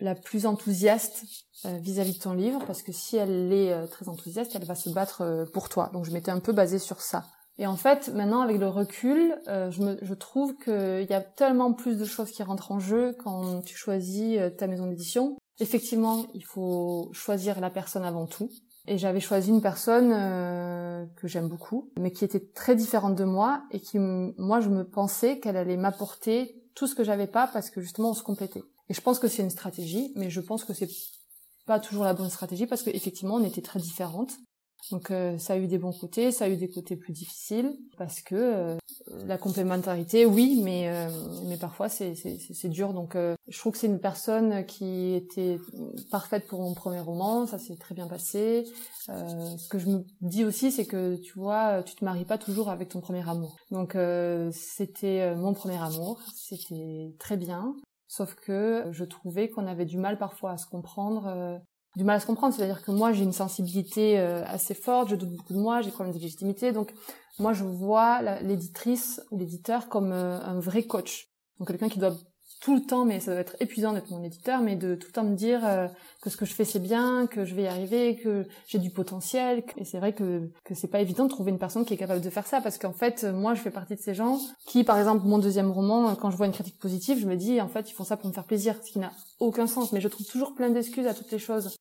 [0.00, 1.24] la plus enthousiaste
[1.64, 5.46] vis-à-vis de ton livre parce que si elle est très enthousiaste, elle va se battre
[5.52, 5.90] pour toi.
[5.92, 7.24] Donc je m'étais un peu basée sur ça.
[7.60, 11.20] Et en fait, maintenant, avec le recul, euh, je, me, je trouve qu'il y a
[11.20, 15.36] tellement plus de choses qui rentrent en jeu quand tu choisis euh, ta maison d'édition.
[15.58, 18.48] Effectivement, il faut choisir la personne avant tout.
[18.86, 23.24] Et j'avais choisi une personne euh, que j'aime beaucoup, mais qui était très différente de
[23.24, 27.46] moi et qui, moi, je me pensais qu'elle allait m'apporter tout ce que j'avais pas
[27.46, 28.62] parce que justement, on se complétait.
[28.90, 30.90] Et je pense que c'est une stratégie, mais je pense que c'est
[31.64, 34.32] pas toujours la bonne stratégie parce qu'effectivement, on était très différentes.
[34.90, 37.76] Donc euh, ça a eu des bons côtés, ça a eu des côtés plus difficiles
[37.98, 38.76] parce que euh,
[39.26, 41.08] la complémentarité, oui, mais euh,
[41.44, 42.92] mais parfois c'est c'est dur.
[42.92, 45.58] Donc je trouve que c'est une personne qui était
[46.10, 48.64] parfaite pour mon premier roman, ça s'est très bien passé.
[49.06, 52.70] ce que je me dis aussi, c'est que tu vois, tu te maries pas toujours
[52.70, 53.56] avec ton premier amour.
[53.70, 53.96] Donc
[54.52, 57.76] c'était mon premier amour, c'était très bien.
[58.12, 61.60] Sauf que je trouvais qu'on avait du mal parfois à se comprendre
[61.96, 62.54] du mal à se comprendre.
[62.54, 65.86] C'est-à-dire que moi, j'ai une sensibilité euh, assez forte, je doute beaucoup de moi, j'ai
[65.86, 66.72] des problèmes de légitimité.
[66.72, 66.92] Donc,
[67.38, 71.28] moi, je vois l'éditrice ou l'éditeur comme euh, un vrai coach.
[71.58, 72.14] Donc, quelqu'un qui doit
[72.60, 75.12] tout le temps, mais ça doit être épuisant d'être mon éditeur, mais de tout le
[75.12, 75.88] temps me dire euh,
[76.20, 78.90] que ce que je fais c'est bien, que je vais y arriver, que j'ai du
[78.90, 79.64] potentiel.
[79.76, 82.20] Et c'est vrai que que c'est pas évident de trouver une personne qui est capable
[82.20, 84.98] de faire ça, parce qu'en fait, moi, je fais partie de ces gens qui, par
[84.98, 87.90] exemple, mon deuxième roman, quand je vois une critique positive, je me dis en fait,
[87.90, 89.92] ils font ça pour me faire plaisir, ce qui n'a aucun sens.
[89.92, 91.76] Mais je trouve toujours plein d'excuses à toutes les choses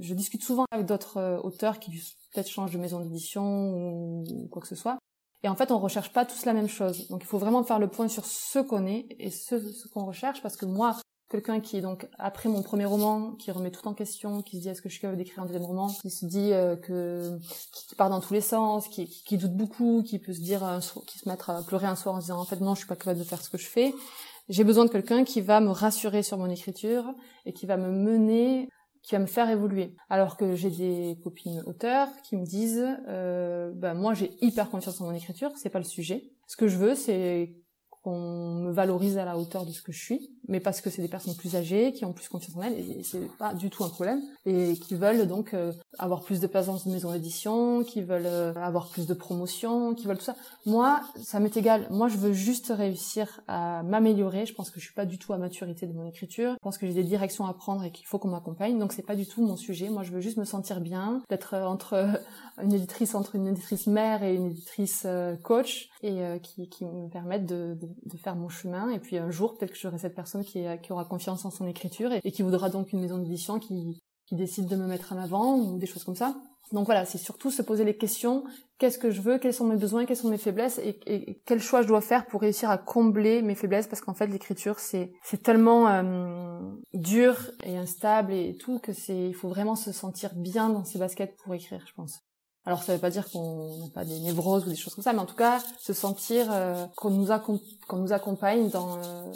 [0.00, 1.90] je discute souvent avec d'autres euh, auteurs qui
[2.32, 4.98] peut-être changent de maison d'édition ou quoi que ce soit.
[5.44, 7.08] Et en fait, on recherche pas tous la même chose.
[7.08, 9.56] Donc, il faut vraiment faire le point sur ce qu'on est et ce,
[9.88, 10.96] qu'on recherche, parce que moi,
[11.28, 14.62] quelqu'un qui est donc après mon premier roman, qui remet tout en question, qui se
[14.62, 17.38] dit est-ce que je suis capable d'écrire un deuxième roman, qui se dit euh, que
[17.72, 21.18] qui, part dans tous les sens, qui, doute beaucoup, qui peut se dire un qui
[21.18, 22.96] se mettre à pleurer un soir en se disant en fait non, je suis pas
[22.96, 23.94] capable de faire ce que je fais.
[24.48, 27.04] J'ai besoin de quelqu'un qui va me rassurer sur mon écriture
[27.46, 28.68] et qui va me mener
[29.02, 29.94] qui va me faire évoluer.
[30.08, 35.00] Alors que j'ai des copines auteurs qui me disent, euh, bah, moi j'ai hyper confiance
[35.00, 36.24] en mon écriture, c'est pas le sujet.
[36.46, 37.52] Ce que je veux, c'est
[38.02, 41.02] qu'on me valorise à la hauteur de ce que je suis, mais parce que c'est
[41.02, 43.84] des personnes plus âgées, qui ont plus confiance en elles, et c'est pas du tout
[43.84, 47.84] un problème, et qui veulent donc euh, avoir plus de place dans une maison d'édition,
[47.84, 50.36] qui veulent euh, avoir plus de promotion, qui veulent tout ça.
[50.66, 51.86] Moi, ça m'est égal.
[51.90, 54.46] Moi, je veux juste réussir à m'améliorer.
[54.46, 56.52] Je pense que je suis pas du tout à maturité de mon écriture.
[56.52, 58.78] Je pense que j'ai des directions à prendre et qu'il faut qu'on m'accompagne.
[58.78, 59.88] Donc c'est pas du tout mon sujet.
[59.90, 62.20] Moi, je veux juste me sentir bien, d'être entre
[62.62, 65.06] une éditrice entre une éditrice mère et une éditrice
[65.42, 68.90] coach, et qui, qui me permettent de de faire mon chemin.
[68.90, 71.66] Et puis un jour, peut-être que j'aurai cette personne qui, qui, aura confiance en son
[71.66, 74.00] écriture et, qui voudra donc une maison d'édition qui,
[74.32, 76.34] qui décide de me mettre en avant ou des choses comme ça.
[76.72, 78.44] Donc voilà, c'est surtout se poser les questions.
[78.78, 79.36] Qu'est-ce que je veux?
[79.38, 80.06] Quels sont mes besoins?
[80.06, 80.78] Quelles sont mes faiblesses?
[80.78, 83.88] Et, quel choix je dois faire pour réussir à combler mes faiblesses?
[83.88, 86.62] Parce qu'en fait, l'écriture, c'est c'est tellement euh,
[86.94, 90.98] dur et instable et tout que c'est il faut vraiment se sentir bien dans ses
[90.98, 92.20] baskets pour écrire, je pense.
[92.64, 95.12] Alors ça veut pas dire qu'on n'a pas des névroses ou des choses comme ça,
[95.12, 97.26] mais en tout cas se sentir euh, qu'on nous,
[97.86, 99.30] qu'on nous accompagne dans euh,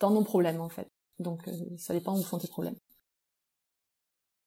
[0.00, 0.88] dans nos problèmes en fait.
[1.18, 2.76] Donc euh, ça dépend où sont tes problèmes.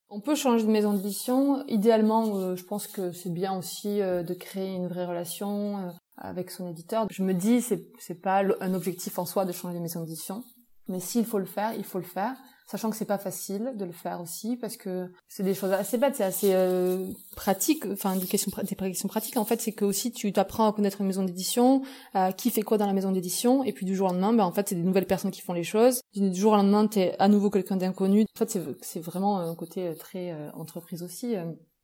[0.09, 1.63] On peut changer de maison d'édition.
[1.67, 7.07] Idéalement, je pense que c'est bien aussi de créer une vraie relation avec son éditeur.
[7.11, 10.43] Je me dis c'est c'est pas un objectif en soi de changer de maison d'édition,
[10.87, 12.35] mais s'il faut le faire, il faut le faire
[12.69, 15.97] sachant que c'est pas facile de le faire aussi parce que c'est des choses assez
[15.97, 17.03] bêtes, c'est assez euh,
[17.35, 19.37] pratique, enfin des questions, pratiques.
[19.37, 21.81] En fait, c'est que aussi tu t'apprends à connaître une maison d'édition,
[22.15, 24.43] euh, qui fait quoi dans la maison d'édition, et puis du jour au lendemain, ben
[24.43, 26.01] en fait c'est des nouvelles personnes qui font les choses.
[26.15, 28.25] Du jour au lendemain, t'es à nouveau quelqu'un d'inconnu.
[28.35, 31.35] En fait, c'est vraiment un côté très euh, entreprise aussi.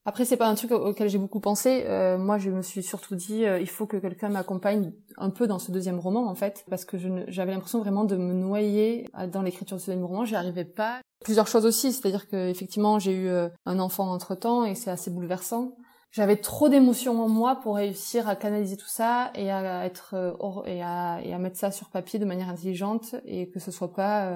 [0.06, 0.10] Euh.
[0.16, 1.84] Après, c'est pas un truc auquel j'ai beaucoup pensé.
[1.86, 5.48] Euh, moi, je me suis surtout dit, euh, il faut que quelqu'un m'accompagne un peu
[5.48, 9.42] dans ce deuxième roman, en fait, parce que j'avais l'impression vraiment de me noyer dans
[9.42, 10.26] l'écriture de ce deuxième roman.
[10.26, 11.02] J'y arrivais pas.
[11.24, 14.92] Plusieurs choses aussi, c'est-à-dire que effectivement, j'ai eu euh, un enfant entre temps et c'est
[14.92, 15.76] assez bouleversant.
[16.12, 21.72] J'avais trop d'émotions en moi pour réussir à canaliser tout ça et à mettre ça
[21.72, 24.32] sur papier de manière intelligente et que ce soit pas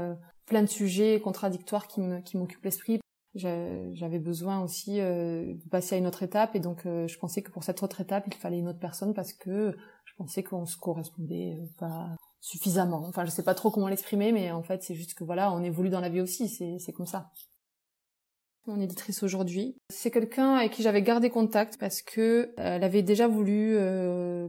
[0.45, 2.01] plein de sujets contradictoires qui
[2.35, 2.99] m'occupent l'esprit
[3.35, 7.43] j'avais besoin aussi euh, de passer à une autre étape et donc euh, je pensais
[7.43, 10.65] que pour cette autre étape il fallait une autre personne parce que je pensais qu'on
[10.65, 13.03] se correspondait euh, pas suffisamment.
[13.05, 15.63] Enfin je sais pas trop comment l'exprimer mais en fait c'est juste que voilà on
[15.63, 17.29] évolue dans la vie aussi c'est comme ça.
[18.65, 19.77] mon éditrice aujourd'hui.
[19.89, 23.77] C'est quelqu'un avec qui j'avais gardé contact parce que elle avait déjà voulu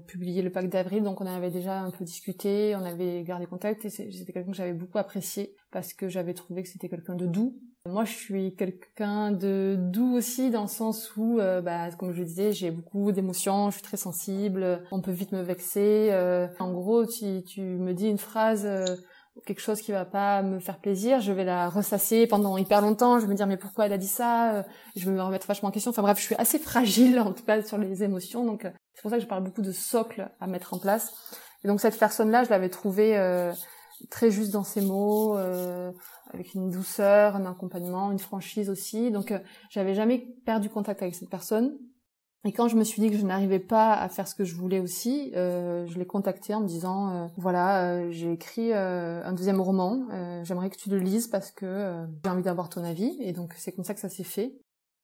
[0.07, 3.85] publier le pacte d'avril, donc on avait déjà un peu discuté, on avait gardé contact
[3.85, 7.27] et c'était quelqu'un que j'avais beaucoup apprécié parce que j'avais trouvé que c'était quelqu'un de
[7.27, 7.61] doux.
[7.87, 12.19] Moi, je suis quelqu'un de doux aussi dans le sens où, euh, bah, comme je
[12.21, 16.13] le disais, j'ai beaucoup d'émotions, je suis très sensible, on peut vite me vexer.
[16.59, 18.67] en gros, tu, tu me dis une phrase
[19.47, 23.19] quelque chose qui va pas me faire plaisir, je vais la ressasser pendant hyper longtemps,
[23.19, 24.63] je vais me dire mais pourquoi elle a dit ça, euh,
[24.97, 25.91] je vais me remettre vachement en question.
[25.91, 29.03] Enfin bref, je suis assez fragile en tout cas sur les émotions, donc euh, c'est
[29.03, 31.13] pour ça que je parle beaucoup de socle à mettre en place.
[31.65, 33.53] Et donc cette personne-là, je l'avais trouvée euh,
[34.09, 39.11] très juste dans ses mots, avec une douceur, un accompagnement, une franchise aussi.
[39.11, 39.33] Donc
[39.71, 41.77] j'avais jamais perdu contact avec cette personne.
[42.45, 44.55] Et quand je me suis dit que je n'arrivais pas à faire ce que je
[44.55, 49.23] voulais aussi, euh, je l'ai contacté en me disant euh, voilà, euh, j'ai écrit euh,
[49.23, 50.07] un deuxième roman,
[50.45, 53.15] j'aimerais que tu le lises parce que j'ai envie d'avoir ton avis.
[53.21, 54.55] Et donc c'est comme ça que ça s'est fait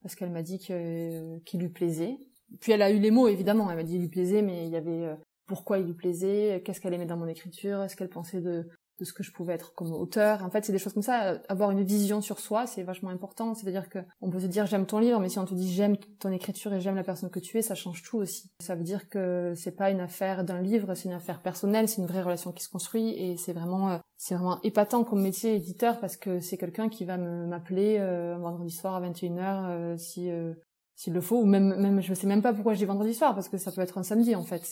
[0.02, 2.16] parce qu'elle m'a dit qu'il lui plaisait.
[2.60, 4.70] Puis elle a eu les mots évidemment, elle m'a dit qu'il lui plaisait, mais il
[4.70, 5.14] y avait
[5.46, 8.66] pourquoi il lui plaisait, qu'est-ce qu'elle aimait dans mon écriture, est-ce qu'elle pensait de
[8.98, 10.42] de ce que je pouvais être comme auteur.
[10.44, 11.38] En fait, c'est des choses comme ça.
[11.48, 13.54] Avoir une vision sur soi, c'est vachement important.
[13.54, 15.96] C'est-à-dire que on peut se dire j'aime ton livre, mais si on te dit j'aime
[16.18, 18.50] ton écriture et j'aime la personne que tu es, ça change tout aussi.
[18.60, 22.00] Ça veut dire que c'est pas une affaire d'un livre, c'est une affaire personnelle, c'est
[22.00, 25.54] une vraie relation qui se construit et c'est vraiment euh, c'est vraiment épatant comme métier
[25.54, 30.30] éditeur parce que c'est quelqu'un qui va m'appeler euh, vendredi soir à 21h euh, si
[30.30, 30.54] euh,
[30.94, 33.34] s'il le faut ou même même je sais même pas pourquoi je dis vendredi soir
[33.34, 34.64] parce que ça peut être un samedi en fait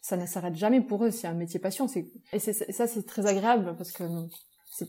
[0.00, 1.10] ça ne s'arrête jamais pour eux.
[1.10, 1.88] C'est un métier passion.
[1.88, 4.04] C'est et, ça, c'est très agréable parce que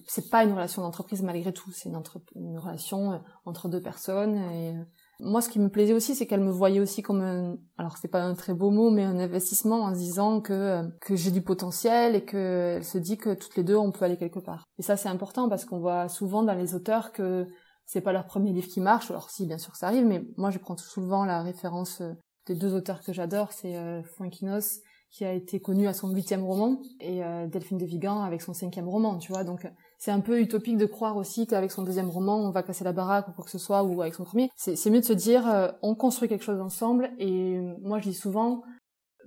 [0.08, 1.72] c'est pas une relation d'entreprise malgré tout.
[1.72, 2.02] C'est une,
[2.36, 4.38] une, relation euh, entre deux personnes.
[4.38, 4.84] Et euh,
[5.20, 8.08] moi, ce qui me plaisait aussi, c'est qu'elle me voyait aussi comme un, alors c'est
[8.08, 11.32] pas un très beau mot, mais un investissement en se disant que euh, que j'ai
[11.32, 14.40] du potentiel et que elle se dit que toutes les deux on peut aller quelque
[14.40, 14.66] part.
[14.78, 17.48] Et ça, c'est important parce qu'on voit souvent dans les auteurs que
[17.86, 19.10] c'est pas leur premier livre qui marche.
[19.12, 22.02] Alors si, bien sûr, ça arrive, mais moi, je prends souvent la référence
[22.48, 26.44] des deux auteurs que j'adore, c'est euh, Fuenquinos qui a été connu à son huitième
[26.44, 29.44] roman, et euh, Delphine de Vigan avec son cinquième roman, tu vois.
[29.44, 32.86] Donc c'est un peu utopique de croire aussi qu'avec son deuxième roman, on va casser
[32.86, 34.50] la baraque ou quoi que ce soit, ou avec son premier.
[34.56, 38.16] C'est mieux de se dire, euh, on construit quelque chose ensemble, et moi je dis
[38.16, 38.62] souvent,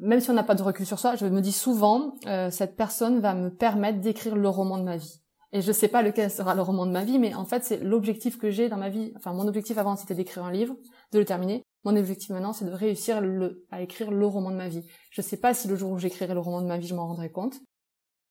[0.01, 2.77] même si on n'a pas de recul sur soi, je me dis souvent, euh, cette
[2.77, 5.21] personne va me permettre d'écrire le roman de ma vie.
[5.55, 7.79] Et je sais pas lequel sera le roman de ma vie, mais en fait c'est
[7.79, 9.15] l'objectif que j'ai dans ma vie.
[9.17, 10.77] Enfin mon objectif avant c'était d'écrire un livre,
[11.13, 11.63] de le terminer.
[11.85, 14.87] Mon objectif maintenant, c'est de réussir le, à écrire le roman de ma vie.
[15.11, 17.07] Je sais pas si le jour où j'écrirai le roman de ma vie, je m'en
[17.07, 17.61] rendrai compte.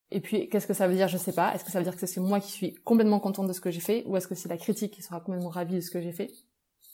[0.10, 1.54] Et puis, qu'est-ce que ça veut dire Je sais pas.
[1.54, 3.70] Est-ce que ça veut dire que c'est moi qui suis complètement contente de ce que
[3.70, 6.02] j'ai fait, ou est-ce que c'est la critique qui sera complètement ravie de ce que
[6.02, 6.32] j'ai fait?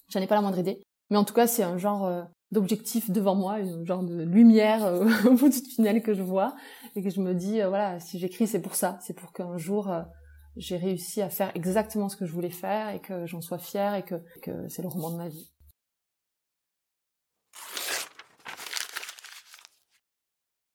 [0.09, 0.81] J'en ai pas la moindre idée.
[1.09, 4.85] Mais en tout cas, c'est un genre euh, d'objectif devant moi, un genre de lumière
[4.85, 6.55] euh, au bout du tunnel que je vois,
[6.95, 8.97] et que je me dis, euh, voilà, si j'écris, c'est pour ça.
[9.01, 9.89] C'est pour qu'un jour,
[10.59, 13.95] j'ai réussi à faire exactement ce que je voulais faire, et que j'en sois fière,
[13.95, 14.21] et que,
[14.69, 15.51] c'est le roman de ma vie.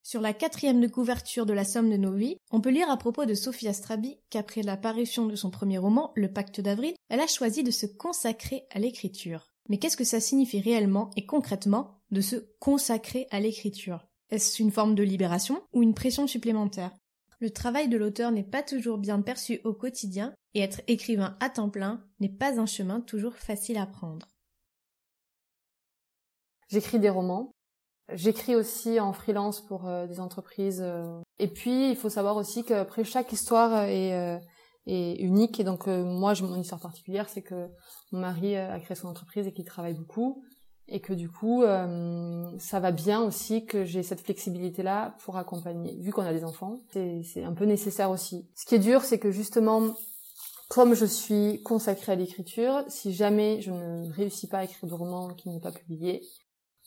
[0.03, 2.97] Sur la quatrième de couverture de La Somme de nos vies, on peut lire à
[2.97, 7.19] propos de Sophia Strabi qu'après la parution de son premier roman, Le Pacte d'avril, elle
[7.19, 9.47] a choisi de se consacrer à l'écriture.
[9.67, 14.07] Mais qu'est-ce que ça signifie réellement et concrètement de se consacrer à l'écriture?
[14.29, 16.91] Est-ce une forme de libération ou une pression supplémentaire?
[17.45, 21.51] Le travail de l'auteur n'est pas toujours bien perçu au quotidien et être écrivain à
[21.51, 24.25] temps plein n'est pas un chemin toujours facile à prendre.
[26.69, 27.51] J'écris des romans,
[28.11, 30.81] J'écris aussi en freelance pour euh, des entreprises.
[30.81, 31.21] Euh.
[31.37, 34.39] Et puis, il faut savoir aussi qu'après, chaque histoire est, euh,
[34.87, 35.59] est unique.
[35.59, 37.67] Et donc, moi, mon histoire particulière, c'est que
[38.11, 40.43] mon mari a créé son entreprise et qu'il travaille beaucoup.
[40.87, 41.63] Et que du coup,
[42.59, 45.97] ça va bien aussi que j'ai cette flexibilité-là pour accompagner.
[45.99, 48.47] Vu qu'on a des enfants, c'est un peu nécessaire aussi.
[48.55, 49.95] Ce qui est dur, c'est que justement,
[50.69, 54.93] comme je suis consacrée à l'écriture, si jamais je ne réussis pas à écrire de
[54.93, 56.21] roman qui n'est pas publié,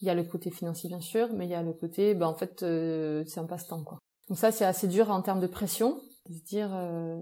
[0.01, 2.27] il y a le côté financier bien sûr, mais il y a le côté, ben
[2.27, 3.99] en fait, euh, c'est un passe-temps quoi.
[4.29, 7.19] Donc ça c'est assez dur en termes de pression, de se dire euh,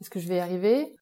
[0.00, 0.94] est-ce que je vais y arriver?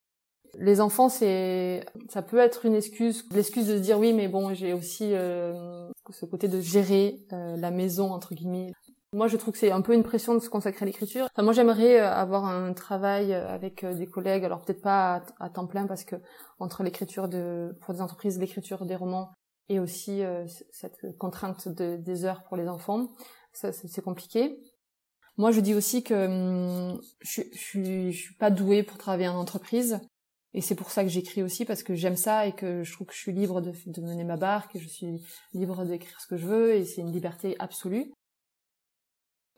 [0.59, 4.53] Les enfants c'est, ça peut être une excuse, l'excuse de se dire oui mais bon
[4.53, 8.71] j'ai aussi euh, ce côté de gérer la maison entre guillemets.
[9.13, 11.29] Moi, je trouve que c'est un peu une pression de se consacrer à l'écriture.
[11.31, 15.65] Enfin, moi, j'aimerais avoir un travail avec des collègues, alors peut-être pas à, à, temps
[15.65, 16.17] plein parce que
[16.59, 19.31] entre l'écriture de pour des entreprises, l'écriture des romans
[19.69, 23.07] et aussi euh, cette contrainte de, des heures pour les enfants,
[23.53, 24.59] ça c'est compliqué.
[25.37, 29.37] Moi, je dis aussi que hum, je, je, je suis pas douée pour travailler en
[29.37, 29.99] entreprise,
[30.53, 33.07] et c'est pour ça que j'écris aussi parce que j'aime ça et que je trouve
[33.07, 35.21] que je suis libre de, mener ma barque et je suis
[35.53, 38.11] libre d'écrire ce que je veux et c'est une liberté absolue.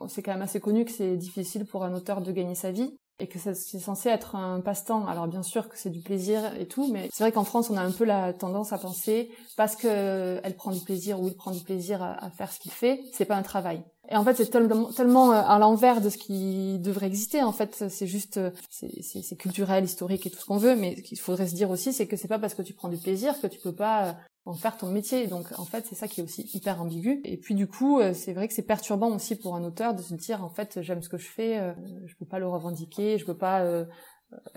[0.08, 2.98] C'est quand même assez connu que c'est difficile pour un auteur de gagner sa vie.
[3.22, 5.06] et que c'est censé être un passe-temps.
[5.06, 7.76] Alors bien sûr que c'est du plaisir et tout, mais c'est vrai qu'en France on
[7.76, 11.36] a un peu la tendance à penser parce que elle prend du plaisir ou il
[11.36, 13.84] prend du plaisir à, faire ce qu'il fait, c'est pas un travail.
[14.12, 17.44] Et en fait c'est tellement, euh, à l'envers de ce qui devrait exister.
[17.44, 21.02] En fait c'est juste euh, c'est culturel, historique et tout ce qu'on veut, mais ce
[21.04, 23.40] qu'il faudrait se dire aussi c'est que c'est pas parce que tu prends du plaisir
[23.40, 24.14] que tu peux pas euh,
[24.46, 25.28] en faire ton métier.
[25.28, 27.22] Donc en fait, c'est ça qui est aussi hyper ambigu.
[27.24, 30.16] Et puis du coup, c'est vrai que c'est perturbant aussi pour un auteur de se
[30.16, 31.76] dire en fait, j'aime ce que je fais,
[32.08, 33.64] je peux pas le revendiquer, je peux pas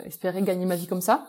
[0.04, 1.26] espérer gagner ma vie comme ça.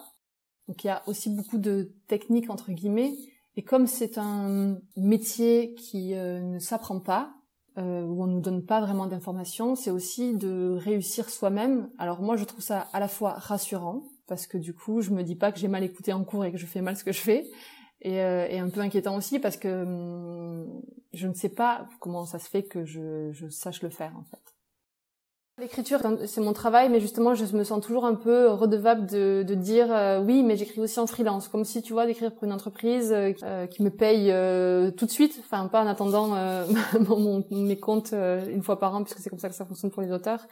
[0.69, 3.11] Donc il y a aussi beaucoup de techniques entre guillemets.
[3.57, 7.33] Et comme c'est un métier qui ne s'apprend pas,
[7.77, 11.89] où on nous donne pas vraiment d'informations, c'est aussi de réussir soi-même.
[11.97, 15.23] Alors moi, je trouve ça à la fois rassurant parce que du coup, je me
[15.23, 17.11] dis pas que j'ai mal écouté en cours et que je fais mal ce que
[17.11, 17.45] je fais,
[18.01, 20.81] et, euh, et, un peu inquiétant aussi parce que hum,
[21.13, 24.23] je ne sais pas comment ça se fait que je, je sache le faire en
[24.23, 24.52] fait.
[25.59, 29.53] L'écriture, c'est mon travail, mais justement, je me sens toujours un peu redevable de, de
[29.53, 32.51] dire euh, oui, mais j'écris aussi en freelance, comme si tu vois d'écrire pour une
[32.51, 34.31] entreprise euh, qui me paye
[34.97, 36.29] tout de suite, enfin pas en attendant
[37.07, 40.01] mon, mes comptes une fois par an, puisque c'est comme ça que ça fonctionne pour
[40.01, 40.47] les auteurs.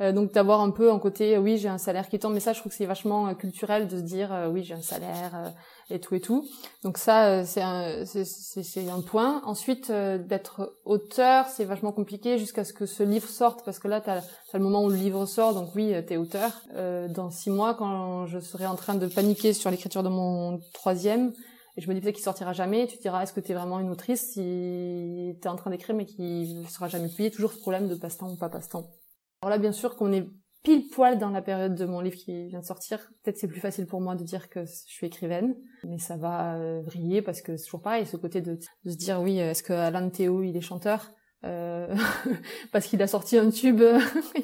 [0.00, 2.60] Donc d'avoir un peu un côté oui, j'ai un salaire qui tombe, mais ça, je
[2.60, 5.54] trouve que c'est vachement culturel de se dire oui, j'ai un salaire
[5.90, 6.46] et tout et tout.
[6.82, 9.42] Donc ça, euh, c'est un, c'est, un point.
[9.44, 13.88] Ensuite, euh, d'être auteur, c'est vachement compliqué jusqu'à ce que ce livre sorte, parce que
[13.88, 16.50] là, tu as, le moment où le livre sort, donc oui, t'es auteur.
[16.74, 20.60] Euh, dans six mois, quand je serai en train de paniquer sur l'écriture de mon
[20.72, 21.32] troisième,
[21.76, 23.78] et je me dis peut-être qu'il sortira jamais, tu diras, est-ce que tu es vraiment
[23.78, 27.58] une autrice si tu es en train d'écrire mais qui sera jamais publié Toujours ce
[27.58, 28.86] problème de passe-temps ou pas passe-temps.
[29.46, 30.28] Alors là, bien sûr qu'on est
[30.64, 32.98] pile poil dans la période de mon livre qui vient de sortir.
[33.22, 35.54] Peut-être c'est plus facile pour moi de dire que je suis écrivaine,
[35.84, 39.20] mais ça va euh, vriller parce que c'est toujours pareil, ce côté de, se dire
[39.20, 41.12] oui, est-ce que Alan Théo il est chanteur?
[41.44, 41.94] Euh,
[42.72, 43.84] parce qu'il a sorti un tube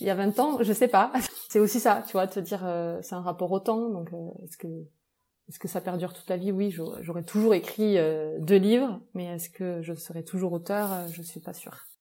[0.00, 1.12] il y a 20 ans, je sais pas.
[1.48, 4.10] C'est aussi ça, tu vois, se dire euh, c'est un rapport au temps, donc
[4.42, 4.66] est-ce que
[5.48, 6.50] est-ce que ça perdure toute la vie?
[6.50, 7.96] Oui, j'aurais toujours écrit
[8.40, 11.06] deux livres, mais est-ce que je serai toujours auteur?
[11.12, 11.91] Je suis pas sûre.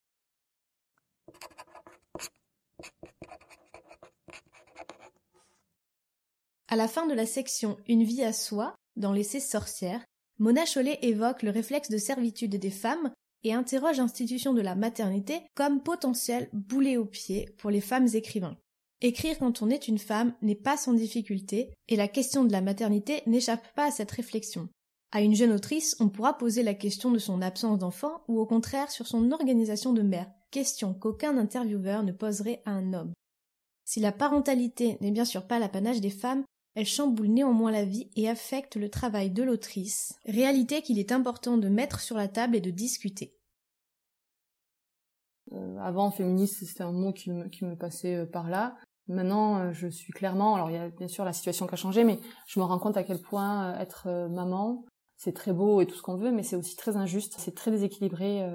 [6.72, 10.06] À la fin de la section Une vie à soi, dans l'essai Sorcière,
[10.40, 13.12] Mona Chollet évoque le réflexe de servitude des femmes
[13.44, 18.56] et interroge l'institution de la maternité comme potentiel boulet au pied pour les femmes écrivains.
[19.02, 22.62] Écrire quand on est une femme n'est pas sans difficulté, et la question de la
[22.62, 24.70] maternité n'échappe pas à cette réflexion.
[25.12, 28.46] À une jeune autrice, on pourra poser la question de son absence d'enfant ou au
[28.46, 33.12] contraire sur son organisation de mère, question qu'aucun intervieweur ne poserait à un homme.
[33.84, 38.10] Si la parentalité n'est bien sûr pas l'apanage des femmes, elle chamboule néanmoins la vie
[38.16, 42.56] et affecte le travail de l'autrice, réalité qu'il est important de mettre sur la table
[42.56, 43.36] et de discuter.
[45.54, 48.76] Euh, avant, féministe, c'était un mot qui me, passait euh, par là.
[49.08, 51.78] Maintenant, euh, je suis clairement, alors il y a bien sûr la situation qui a
[51.78, 54.86] changé, mais je me rends compte à quel point être maman,
[55.18, 57.36] c'est très beau et tout ce qu'on veut, mais c'est aussi très injuste.
[57.38, 58.48] C'est très déséquilibré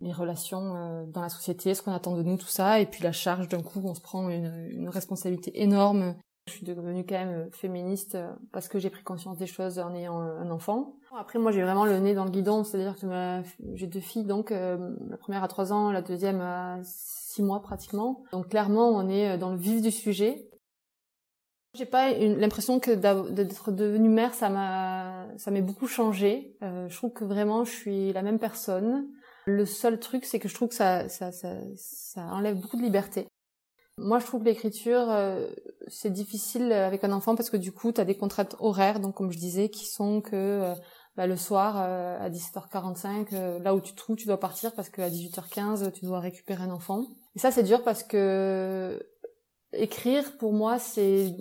[0.00, 3.12] les relations dans la société, ce qu'on attend de nous, tout ça, et puis la
[3.12, 6.14] charge d'un coup, on se prend une responsabilité énorme
[6.46, 9.78] je suis devenue quand même euh, féministe euh, parce que j'ai pris conscience des choses
[9.78, 10.96] en ayant un enfant.
[11.16, 13.42] Après, moi, j'ai vraiment le nez dans le guidon, c'est-à-dire que
[13.74, 17.60] j'ai deux filles, donc euh, la première à trois ans, la deuxième à six mois
[17.62, 18.24] pratiquement.
[18.32, 20.48] Donc clairement, on est dans le vif du sujet.
[21.74, 22.90] J'ai pas l'impression que
[23.30, 26.56] d'être devenue mère, ça m'a, ça m'est beaucoup changé.
[26.60, 29.06] je trouve que vraiment, je suis la même personne.
[29.46, 33.26] Le seul truc, c'est que je trouve que ça, ça, ça enlève beaucoup de liberté.
[33.98, 35.46] Moi, je trouve que l'écriture, euh,
[35.86, 39.14] c'est difficile avec un enfant parce que du coup, tu as des contraintes horaires, donc
[39.14, 40.74] comme je disais, qui sont que euh,
[41.16, 44.88] bah, le soir euh, à 17h45, là où tu te trouves, tu dois partir parce
[44.88, 47.04] qu'à 18h15, tu dois récupérer un enfant.
[47.36, 48.98] Et ça, c'est dur parce que
[49.74, 51.34] écrire, pour moi, c'est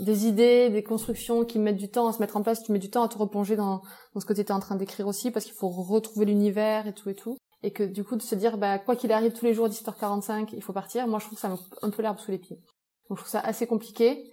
[0.00, 2.62] des idées, des constructions qui mettent du temps à se mettre en place.
[2.64, 3.82] Tu mets du temps à te replonger dans,
[4.14, 6.92] dans ce que tu étais en train d'écrire aussi parce qu'il faut retrouver l'univers et
[6.92, 9.44] tout et tout et que du coup de se dire bah quoi qu'il arrive tous
[9.44, 11.06] les jours à 17h45 il faut partir.
[11.06, 12.56] Moi je trouve ça un peu l'herbe sous les pieds.
[13.08, 14.30] Donc je trouve ça assez compliqué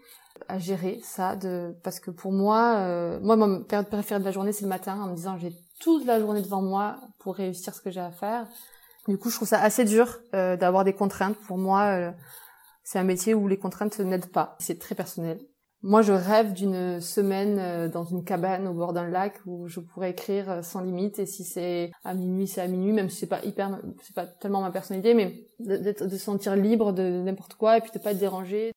[0.48, 4.32] à gérer ça de parce que pour moi euh, moi ma période préférée de la
[4.32, 7.74] journée c'est le matin en me disant j'ai toute la journée devant moi pour réussir
[7.74, 8.48] ce que j'ai à faire.
[9.08, 11.38] Du coup je trouve ça assez dur euh, d'avoir des contraintes.
[11.48, 12.12] Pour moi euh,
[12.84, 14.56] c'est un métier où les contraintes n'aident pas.
[14.60, 15.40] C'est très personnel
[15.84, 19.80] moi, je rêve d'une semaine euh, dans une cabane au bord d'un lac où je
[19.80, 21.20] pourrais écrire euh, sans limite.
[21.20, 24.26] Et si c'est à minuit, c'est à minuit, même si c'est pas hyper, c'est pas
[24.26, 28.12] tellement ma personnalité, mais de se sentir libre de n'importe quoi et puis de pas
[28.12, 28.72] être dérangé.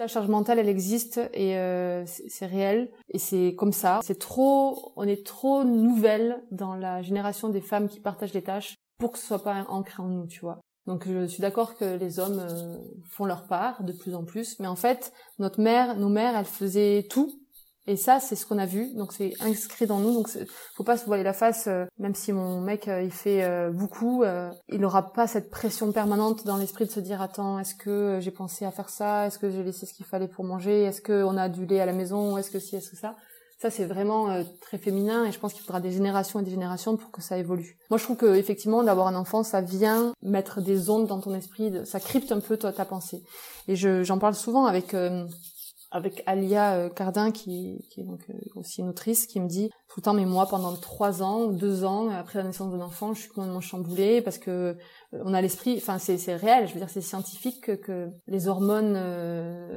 [0.00, 3.98] La charge mentale, elle existe et euh, c'est réel et c'est comme ça.
[4.04, 8.76] C'est trop, on est trop nouvelle dans la génération des femmes qui partagent les tâches
[8.98, 10.60] pour que ce soit pas ancré en nous, tu vois.
[10.88, 12.78] Donc je suis d'accord que les hommes euh,
[13.10, 16.46] font leur part de plus en plus, mais en fait, notre mère, nos mères, elles
[16.46, 17.30] faisaient tout.
[17.86, 20.14] Et ça, c'est ce qu'on a vu, donc c'est inscrit dans nous.
[20.14, 20.30] Donc
[20.76, 21.66] faut pas se voiler la face.
[21.66, 24.24] Euh, même si mon mec il fait beaucoup,
[24.70, 28.30] il n'aura pas cette pression permanente dans l'esprit de se dire attends, est-ce que j'ai
[28.30, 29.26] pensé à faire ça?
[29.26, 30.84] Est-ce que j'ai laissé ce qu'il fallait pour manger?
[30.84, 32.38] Est-ce qu'on a du lait à la maison?
[32.38, 33.14] Est-ce que si Est-ce que ça?
[33.60, 36.50] Ça, c'est vraiment euh, très féminin et je pense qu'il faudra des générations et des
[36.50, 37.76] générations pour que ça évolue.
[37.90, 41.34] Moi, je trouve que effectivement, d'avoir un enfant, ça vient mettre des ondes dans ton
[41.34, 43.24] esprit, ça crypte un peu toi, ta pensée.
[43.66, 45.26] Et j'en parle souvent avec euh,
[45.90, 50.00] avec Alia euh, Cardin, qui, qui est donc aussi une autrice, qui me dit tout
[50.00, 53.20] le temps, mais moi, pendant trois ans, deux ans, après la naissance de l'enfant, je
[53.20, 54.76] suis complètement chamboulée parce que
[55.12, 59.00] on a l'esprit, enfin c'est réel, je veux dire c'est scientifique que, que, les hormones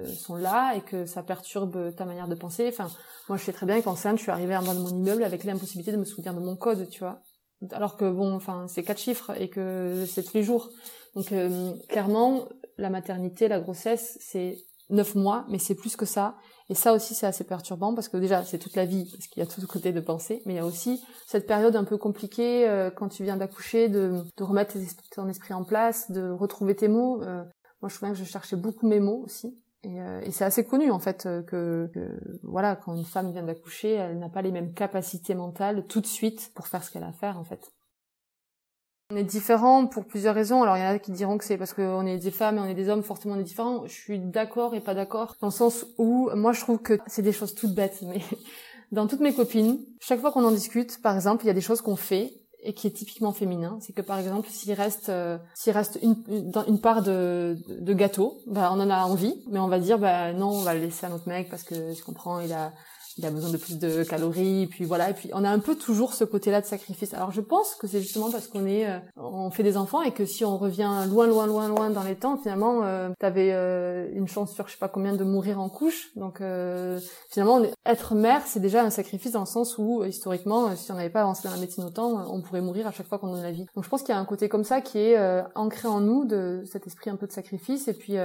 [0.05, 2.67] sont là et que ça perturbe ta manière de penser.
[2.67, 2.89] Enfin,
[3.29, 5.45] moi, je sais très bien qu'enceinte, je suis arrivée en bas de mon immeuble avec
[5.45, 7.21] l'impossibilité de me souvenir de mon code, tu vois.
[7.71, 10.69] Alors que bon, enfin, c'est quatre chiffres et que c'est tous les jours.
[11.15, 14.57] Donc, euh, clairement, la maternité, la grossesse, c'est
[14.91, 16.35] neuf mois, mais c'est plus que ça.
[16.69, 19.41] Et ça aussi, c'est assez perturbant parce que déjà, c'est toute la vie, parce qu'il
[19.41, 21.83] y a tout le côté de pensée, mais il y a aussi cette période un
[21.83, 24.75] peu compliquée euh, quand tu viens d'accoucher, de, de remettre
[25.13, 27.21] ton esprit en place, de retrouver tes mots.
[27.23, 27.43] Euh,
[27.81, 29.57] moi, je souviens que je cherchais beaucoup mes mots aussi.
[29.83, 33.31] Et, euh, et c'est assez connu en fait euh, que, que, voilà quand une femme
[33.31, 36.91] vient d'accoucher, elle n'a pas les mêmes capacités mentales tout de suite pour faire ce
[36.91, 37.71] qu'elle a à faire en fait.
[39.11, 40.63] On est différents pour plusieurs raisons.
[40.63, 42.61] Alors il y en a qui diront que c'est parce qu'on est des femmes et
[42.61, 43.85] on est des hommes, fortement on est différents.
[43.85, 47.21] Je suis d'accord et pas d'accord dans le sens où moi je trouve que c'est
[47.21, 48.21] des choses toutes bêtes, mais
[48.93, 51.61] dans toutes mes copines, chaque fois qu'on en discute, par exemple, il y a des
[51.61, 52.31] choses qu'on fait
[52.63, 56.15] et qui est typiquement féminin, c'est que par exemple s'il reste euh, s'il reste une,
[56.67, 60.31] une, part de, de, gâteau, bah on en a envie, mais on va dire bah
[60.31, 62.71] non on va le laisser à notre mec parce que je comprends il a
[63.17, 65.75] il a besoin de plus de calories, puis voilà, et puis on a un peu
[65.75, 67.13] toujours ce côté-là de sacrifice.
[67.13, 70.11] Alors je pense que c'est justement parce qu'on est, euh, on fait des enfants et
[70.11, 74.09] que si on revient loin, loin, loin, loin dans les temps, finalement, euh, t'avais euh,
[74.13, 76.15] une chance sur je sais pas combien de mourir en couche.
[76.15, 76.99] Donc euh,
[77.29, 81.09] finalement, être mère, c'est déjà un sacrifice dans le sens où historiquement, si on n'avait
[81.09, 83.51] pas avancé dans la médecine autant, on pourrait mourir à chaque fois qu'on donne la
[83.51, 83.65] vie.
[83.75, 86.25] Donc je pense qu'il y a un côté comme ça qui est ancré en nous
[86.25, 88.15] de cet esprit un peu de sacrifice et puis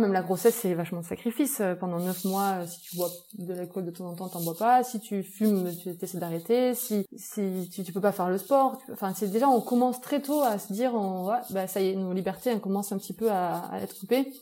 [0.00, 1.60] même la grossesse, c'est vachement de sacrifice.
[1.60, 4.40] Euh, pendant neuf mois, euh, si tu bois de l'alcool de temps en temps, t'en
[4.40, 4.82] bois pas.
[4.84, 6.74] Si tu fumes, tu essaies d'arrêter.
[6.74, 8.78] Si, si tu, tu, peux pas faire le sport.
[8.90, 11.94] Enfin, c'est déjà, on commence très tôt à se dire, on, bah, ça y est,
[11.94, 14.32] nos libertés, elles commencent un petit peu à, à être coupées.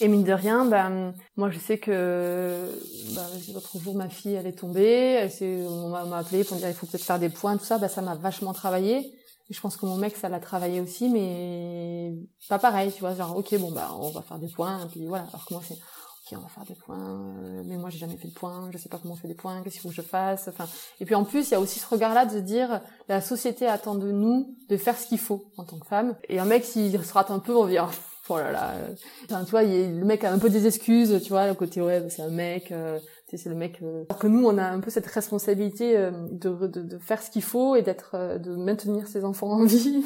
[0.00, 0.90] Et mine de rien, bah,
[1.36, 2.68] moi je sais que
[3.14, 6.74] bah, l'autre jour ma fille elle est tombée, on m'a appelé pour me dire il
[6.74, 9.12] faut peut-être faire des points, tout ça, bah ça m'a vachement travaillé.
[9.50, 12.14] Je pense que mon mec, ça l'a travaillé aussi, mais
[12.48, 15.06] pas pareil, tu vois, genre, ok, bon, bah, on va faire des points, et puis
[15.06, 15.26] voilà.
[15.28, 18.16] Alors que moi, c'est, ok, on va faire des points, euh, mais moi, j'ai jamais
[18.16, 19.94] fait de points, je sais pas comment on fait des points, qu'est-ce qu'il faut que
[19.94, 20.66] je fasse, enfin.
[21.00, 23.94] Et puis en plus, il y a aussi ce regard-là de dire, la société attend
[23.94, 26.16] de nous de faire ce qu'il faut en tant que femme.
[26.30, 27.90] Et un mec, s'il se rate un peu, on dire,
[28.30, 28.74] oh là là,
[29.26, 32.08] enfin, tu vois, le mec a un peu des excuses, tu vois, le côté, ouais,
[32.08, 32.98] c'est un mec, euh,
[33.36, 33.80] c'est le mec.
[33.82, 34.04] Euh...
[34.08, 37.76] Alors que nous, on a un peu cette responsabilité euh, de, faire ce qu'il faut
[37.76, 40.04] et d'être, euh, de maintenir ses enfants en vie.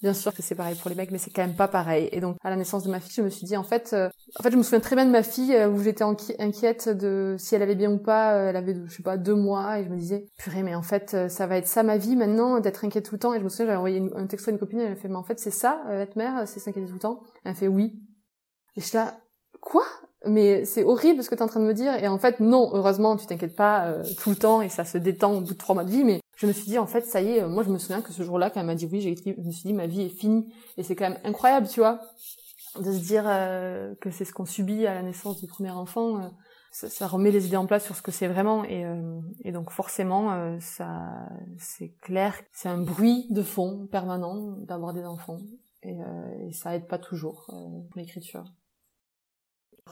[0.00, 2.08] Bien sûr que c'est pareil pour les mecs, mais c'est quand même pas pareil.
[2.10, 4.42] Et donc, à la naissance de ma fille, je me suis dit, en fait, en
[4.42, 6.02] fait, je me souviens très bien de ma fille où j'étais
[6.40, 8.34] inquiète de si elle allait bien ou pas.
[8.34, 11.28] Elle avait, je sais pas, deux mois, et je me disais, purée, mais en fait,
[11.28, 13.32] ça va être ça ma vie maintenant, d'être inquiète tout le temps.
[13.32, 15.14] Et je me souviens, j'avais envoyé un texto à une copine, elle m'a fait, mais
[15.14, 17.20] en fait, c'est ça, être mère, c'est s'inquiéter tout le temps.
[17.44, 18.02] Elle m'a fait oui.
[18.74, 19.20] Et je suis là,
[19.60, 19.84] quoi?
[20.26, 21.94] Mais c'est horrible ce que tu es en train de me dire.
[21.94, 24.98] Et en fait, non, heureusement, tu t'inquiètes pas euh, tout le temps et ça se
[24.98, 26.04] détend au bout de trois mois de vie.
[26.04, 28.12] Mais je me suis dit, en fait, ça y est, moi je me souviens que
[28.12, 30.08] ce jour-là, quand elle m'a dit oui, j'ai je me suis dit, ma vie est
[30.08, 30.52] finie.
[30.76, 32.00] Et c'est quand même incroyable, tu vois,
[32.78, 36.18] de se dire euh, que c'est ce qu'on subit à la naissance du premier enfant.
[36.18, 36.28] Euh,
[36.70, 38.64] ça, remet les idées en place sur ce que c'est vraiment.
[38.64, 38.86] Et,
[39.44, 45.36] et donc forcément, ça, c'est clair, c'est un bruit de fond permanent d'avoir des enfants.
[45.82, 45.98] Et,
[46.48, 47.46] et ça aide pas toujours
[47.94, 48.44] l'écriture.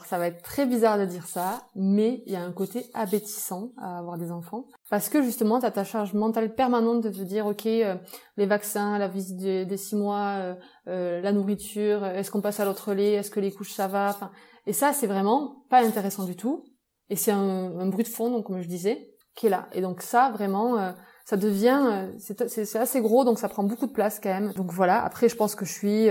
[0.05, 3.71] Ça va être très bizarre de dire ça, mais il y a un côté abétissant
[3.77, 4.65] à avoir des enfants.
[4.89, 7.95] Parce que justement, tu as ta charge mentale permanente de te dire, ok, euh,
[8.37, 10.55] les vaccins, la visite des, six mois, euh,
[10.87, 14.09] euh, la nourriture, est-ce qu'on passe à l'autre lait, est-ce que les couches ça va
[14.09, 14.31] enfin,
[14.65, 16.63] Et ça, c'est vraiment pas intéressant du tout.
[17.09, 19.67] Et c'est un, bruit de fond, donc comme je disais, qui est là.
[19.73, 20.93] Et donc ça, vraiment,
[21.25, 24.53] ça devient, c'est assez gros, donc ça prend beaucoup de place quand même.
[24.53, 26.07] Donc voilà, après, je pense que je suis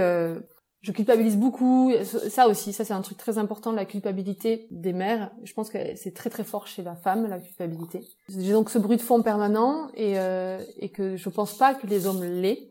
[0.83, 1.93] je culpabilise beaucoup.
[2.05, 5.31] Ça aussi, ça c'est un truc très important, la culpabilité des mères.
[5.45, 8.07] Je pense que c'est très très fort chez la femme, la culpabilité.
[8.29, 11.87] J'ai donc ce bruit de fond permanent et, euh, et que je pense pas que
[11.87, 12.69] les hommes l'aient.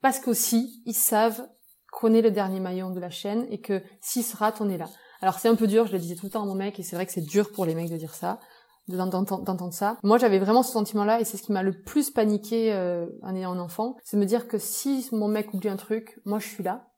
[0.00, 1.46] Parce qu'aussi, ils savent
[1.92, 4.78] qu'on est le dernier maillon de la chaîne et que s'ils se ratent, on est
[4.78, 4.88] là.
[5.20, 6.82] Alors c'est un peu dur, je le disais tout le temps à mon mec et
[6.82, 8.40] c'est vrai que c'est dur pour les mecs de dire ça
[8.88, 9.96] d'entendre ça.
[10.02, 13.34] Moi, j'avais vraiment ce sentiment-là et c'est ce qui m'a le plus paniqué euh, en
[13.34, 16.48] ayant un enfant, c'est me dire que si mon mec oublie un truc, moi je
[16.48, 16.91] suis là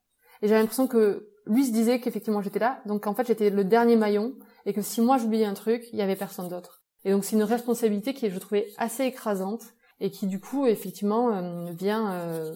[0.44, 3.64] Et j'avais l'impression que lui se disait qu'effectivement j'étais là, donc en fait j'étais le
[3.64, 4.34] dernier maillon,
[4.66, 6.82] et que si moi j'oubliais un truc, il y avait personne d'autre.
[7.06, 9.62] Et donc c'est une responsabilité qui je trouvais, assez écrasante,
[10.00, 12.52] et qui du coup effectivement euh, vient euh,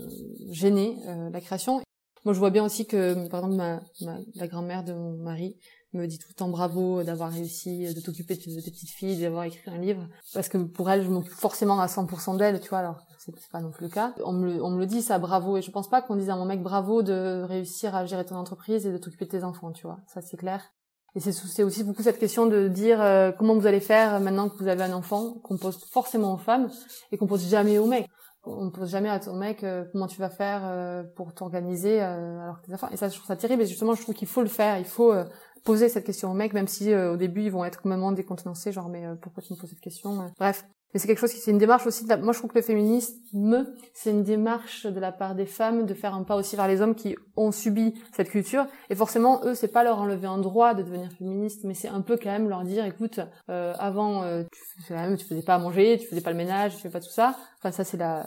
[0.50, 1.80] gêner euh, la création.
[2.26, 5.56] Moi je vois bien aussi que par exemple ma, ma la grand-mère de mon mari
[5.94, 9.44] me dit tout le temps bravo d'avoir réussi, de t'occuper de tes petites filles, d'avoir
[9.44, 12.80] écrit un livre, parce que pour elle je m'occupe forcément à 100% d'elle, tu vois.
[12.80, 14.14] Alors c'est pas non plus le cas.
[14.24, 16.36] On me, on me le dit ça bravo, et je pense pas qu'on dise à
[16.36, 19.72] mon mec bravo de réussir à gérer ton entreprise et de t'occuper de tes enfants,
[19.72, 19.98] tu vois.
[20.06, 20.62] Ça c'est clair.
[21.14, 24.56] Et c'est aussi beaucoup cette question de dire euh, comment vous allez faire maintenant que
[24.56, 26.68] vous avez un enfant, qu'on pose forcément aux femmes
[27.10, 28.08] et qu'on pose jamais aux mecs.
[28.44, 32.60] On pose jamais à ton mec euh, comment tu vas faire euh, pour t'organiser alors
[32.60, 32.88] que tes enfants.
[32.92, 33.62] Et ça, je trouve ça terrible.
[33.62, 34.78] Et justement, je trouve qu'il faut le faire.
[34.78, 35.12] Il faut
[35.64, 38.88] poser cette question aux mecs, même si au début ils vont être complètement décontenancés, genre
[38.88, 41.58] mais pourquoi tu me poses cette question Bref, mais c'est quelque chose qui, c'est une
[41.58, 42.04] démarche aussi.
[42.04, 42.16] De la...
[42.16, 45.94] Moi, je trouve que le féminisme, c'est une démarche de la part des femmes de
[45.94, 48.66] faire un pas aussi vers les hommes qui ont subi cette culture.
[48.88, 52.00] Et forcément, eux, c'est pas leur enlever un droit de devenir féministe, mais c'est un
[52.00, 53.20] peu quand même leur dire, écoute,
[53.50, 56.82] euh, avant, euh, tu, faisais, faisais pas à manger, tu faisais pas le ménage, tu
[56.82, 57.36] fais pas tout ça.
[57.58, 58.24] Enfin, ça, c'est la,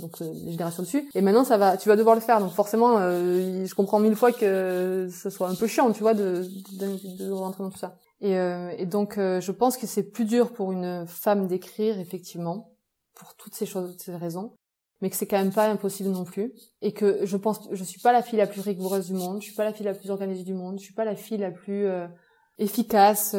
[0.00, 1.08] donc euh, les générations dessus.
[1.14, 2.40] Et maintenant, ça va, tu vas devoir le faire.
[2.40, 6.14] Donc forcément, euh, je comprends mille fois que ce soit un peu chiant, tu vois,
[6.14, 6.44] de,
[6.78, 7.98] de, de rentrer dans tout ça.
[8.22, 11.98] Et, euh, et donc, euh, je pense que c'est plus dur pour une femme d'écrire,
[11.98, 12.76] effectivement,
[13.14, 14.56] pour toutes ces choses, toutes ces raisons,
[15.00, 16.54] mais que c'est quand même pas impossible non plus.
[16.82, 19.46] Et que je pense, je suis pas la fille la plus rigoureuse du monde, je
[19.46, 21.50] suis pas la fille la plus organisée du monde, je suis pas la fille la
[21.50, 22.06] plus euh,
[22.58, 23.34] efficace,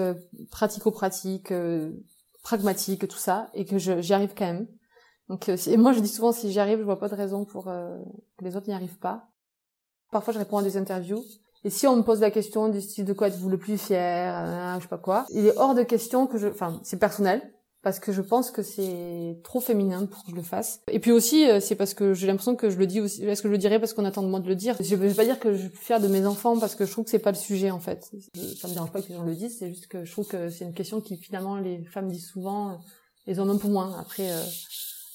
[0.51, 1.53] pratico-pratique,
[2.43, 4.67] pragmatique, tout ça, et que j'y arrive quand même.
[5.29, 7.65] Donc, et moi, je dis souvent, si j'y arrive, je vois pas de raison pour
[7.65, 9.29] que les autres n'y arrivent pas.
[10.11, 11.23] Parfois, je réponds à des interviews
[11.64, 14.36] et si on me pose la question du style de quoi êtes-vous le plus fier,
[14.38, 17.41] euh, je sais pas quoi, il est hors de question que je, enfin, c'est personnel,
[17.84, 20.82] parce que je pense que c'est trop féminin pour que je le fasse.
[20.89, 23.41] Et puis aussi, euh, c'est parce que j'ai l'impression que je le dis aussi, est-ce
[23.41, 25.26] que je le dirais parce qu'on attend de moi de le dire Je vais pas
[25.26, 27.32] dire que je suis fière de mes enfants parce que je trouve que c'est pas
[27.32, 28.09] le sujet en fait.
[28.57, 30.49] Ça me dérange pas que les gens le disent, c'est juste que je trouve que
[30.49, 32.80] c'est une question qui finalement les femmes disent souvent,
[33.28, 33.97] les hommes un peu moins.
[33.99, 34.41] Après, euh,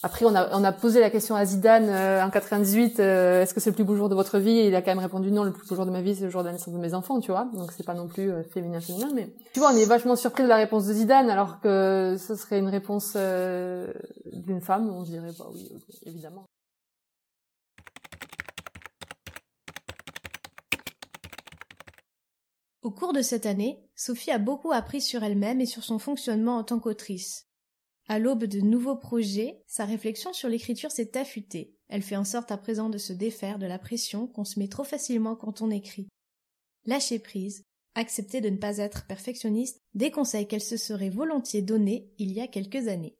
[0.00, 3.52] après, on a, on a posé la question à Zidane euh, en 98, euh, est-ce
[3.52, 4.56] que c'est le plus beau jour de votre vie?
[4.56, 6.24] Et il a quand même répondu non, le plus beau jour de ma vie, c'est
[6.24, 7.50] le jour de la naissance de mes enfants, tu vois.
[7.52, 10.44] Donc c'est pas non plus euh, féminin féminin, mais tu vois, on est vachement surpris
[10.44, 15.32] de la réponse de Zidane, alors que ce serait une réponse d'une femme, on dirait
[15.36, 15.68] bah oui,
[16.06, 16.44] évidemment.
[22.82, 26.56] Au cours de cette année, Sophie a beaucoup appris sur elle-même et sur son fonctionnement
[26.56, 27.47] en tant qu'autrice.
[28.10, 31.76] À l'aube de nouveaux projets, sa réflexion sur l'écriture s'est affûtée.
[31.88, 34.68] Elle fait en sorte à présent de se défaire de la pression qu'on se met
[34.68, 36.08] trop facilement quand on écrit.
[36.86, 42.10] Lâcher prise, accepter de ne pas être perfectionniste, des conseils qu'elle se serait volontiers donnés
[42.16, 43.17] il y a quelques années.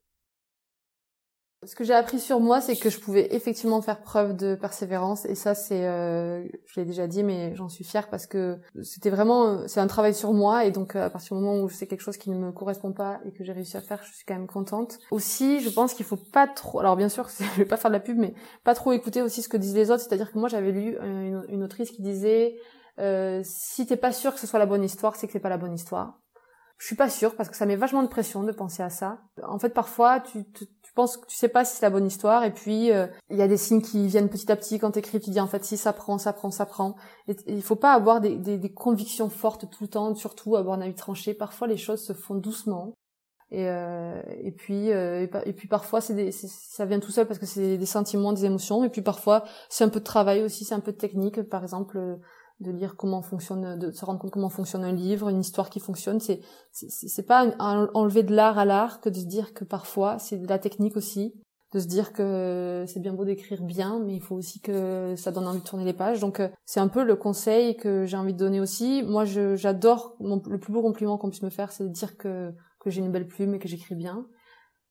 [1.66, 5.24] Ce que j'ai appris sur moi, c'est que je pouvais effectivement faire preuve de persévérance
[5.24, 9.10] et ça, c'est, euh, je l'ai déjà dit, mais j'en suis fière parce que c'était
[9.10, 12.02] vraiment, c'est un travail sur moi et donc à partir du moment où c'est quelque
[12.02, 14.34] chose qui ne me correspond pas et que j'ai réussi à faire, je suis quand
[14.34, 15.00] même contente.
[15.10, 17.96] Aussi, je pense qu'il faut pas trop, alors bien sûr, je vais pas faire de
[17.96, 20.02] la pub, mais pas trop écouter aussi ce que disent les autres.
[20.02, 22.54] C'est-à-dire que moi, j'avais lu une, une, autrice qui disait,
[23.00, 25.48] euh, si t'es pas sûr que ce soit la bonne histoire, c'est que c'est pas
[25.48, 26.20] la bonne histoire.
[26.78, 29.18] Je suis pas sûre parce que ça met vachement de pression de penser à ça.
[29.42, 30.66] En fait, parfois, tu, tu
[30.98, 33.42] penses que tu sais pas si c'est la bonne histoire et puis euh, il y
[33.42, 35.20] a des signes qui viennent petit à petit quand t'écris.
[35.20, 36.96] Tu dis en fait si ça prend, ça prend, ça prend.
[37.28, 40.76] Et, il faut pas avoir des, des, des, convictions fortes tout le temps, surtout avoir
[40.76, 41.34] un avis tranché.
[41.34, 42.94] Parfois, les choses se font doucement.
[43.52, 47.46] Et, euh, et puis euh, et, puis parfois c'est ça vient tout seul parce que
[47.46, 48.82] c'est des sentiments, des émotions.
[48.82, 51.42] Et puis parfois c'est un peu de travail aussi, c'est un peu de technique.
[51.42, 52.18] Par exemple
[52.60, 55.80] de lire comment fonctionne, de se rendre compte comment fonctionne un livre, une histoire qui
[55.80, 56.20] fonctionne.
[56.20, 56.40] C'est
[56.72, 60.48] c'est pas enlever de l'art à l'art que de se dire que parfois c'est de
[60.48, 61.34] la technique aussi,
[61.72, 65.30] de se dire que c'est bien beau d'écrire bien, mais il faut aussi que ça
[65.30, 66.20] donne envie de tourner les pages.
[66.20, 69.02] Donc euh, c'est un peu le conseil que j'ai envie de donner aussi.
[69.02, 72.90] Moi, j'adore le plus beau compliment qu'on puisse me faire, c'est de dire que que
[72.90, 74.26] j'ai une belle plume et que j'écris bien.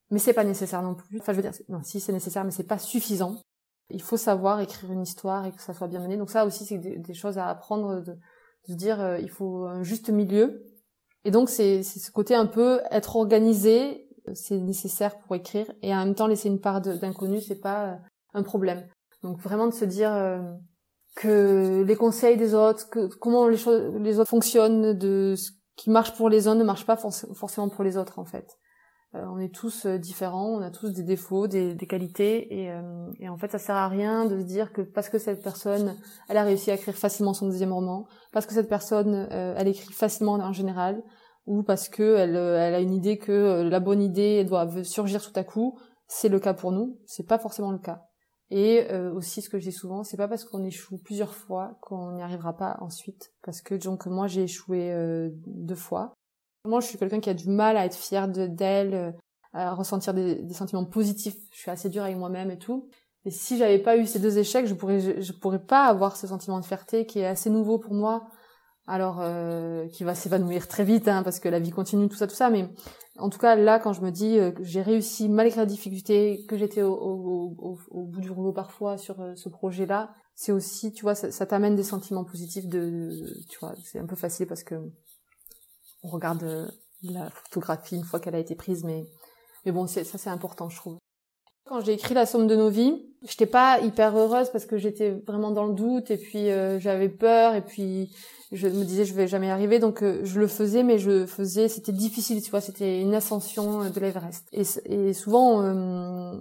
[0.09, 1.19] Mais c'est pas nécessaire non plus.
[1.19, 3.41] Enfin, je veux dire, non, si c'est nécessaire, mais c'est pas suffisant.
[3.89, 6.17] Il faut savoir écrire une histoire et que ça soit bien mené.
[6.17, 8.17] Donc ça aussi, c'est des, choses à apprendre, de,
[8.67, 10.63] de dire euh, il faut un juste milieu.
[11.23, 16.05] Et donc c'est ce côté un peu être organisé, c'est nécessaire pour écrire, et en
[16.05, 17.95] même temps laisser une part d'inconnu, c'est pas euh,
[18.33, 18.87] un problème.
[19.23, 20.39] Donc vraiment de se dire euh,
[21.15, 25.89] que les conseils des autres, que comment les choses, les autres fonctionnent, de ce qui
[25.89, 28.47] marche pour les uns ne marche pas forcément pour les autres en fait.
[29.15, 33.09] Euh, on est tous euh, différents, on a tous des défauts, des, qualités, et, euh,
[33.19, 35.95] et, en fait, ça sert à rien de se dire que parce que cette personne,
[36.27, 39.93] elle a réussi à écrire facilement son deuxième roman, parce que cette personne, elle écrit
[39.93, 41.01] facilement en général,
[41.45, 45.37] ou parce que elle, elle a une idée que la bonne idée doit surgir tout
[45.39, 48.03] à coup, c'est le cas pour nous, c'est pas forcément le cas.
[48.49, 52.13] Et aussi, ce que je dis souvent, c'est pas parce qu'on échoue plusieurs fois qu'on
[52.13, 53.33] n'y arrivera pas ensuite.
[53.43, 54.93] Parce que donc moi, j'ai échoué
[55.45, 56.16] deux fois.
[56.67, 59.11] Moi, je suis quelqu'un qui a du mal à être fier d'elle, euh,
[59.53, 61.35] à ressentir des, sentiments positifs.
[61.53, 62.89] Je suis assez dure avec moi-même et tout.
[63.25, 66.27] Et si j'avais pas eu ces deux échecs, je pourrais, je, pourrais pas avoir ce
[66.27, 68.27] sentiment de fierté qui est assez nouveau pour moi.
[68.85, 72.27] Alors, euh, qui va s'évanouir très vite, hein, parce que la vie continue, tout ça,
[72.27, 72.49] tout ça.
[72.49, 72.69] Mais
[73.17, 76.45] en tout cas, là, quand je me dis euh, que j'ai réussi malgré la difficulté,
[76.47, 81.45] que j'étais au, bout du rouleau parfois sur ce projet-là, c'est aussi, tu vois, ça,
[81.45, 83.09] t'amène des sentiments positifs de
[83.49, 84.75] tu vois, c'est un peu facile parce que
[86.03, 86.67] on regarde euh,
[87.03, 89.05] la photographie une fois qu'elle a été prise, mais
[89.65, 90.97] mais bon, ça c'est important, je trouve.
[91.65, 95.11] Quand j'ai écrit La somme de nos vies, j'étais pas hyper heureuse parce que j'étais
[95.27, 98.09] vraiment dans le doute et puis euh, j'avais peur et puis
[98.53, 99.79] je me disais je vais jamais y arriver.
[99.79, 103.89] Donc euh, je le faisais mais je faisais c'était difficile tu vois c'était une ascension
[103.89, 104.47] de l'Everest.
[104.53, 106.37] Et, et souvent euh,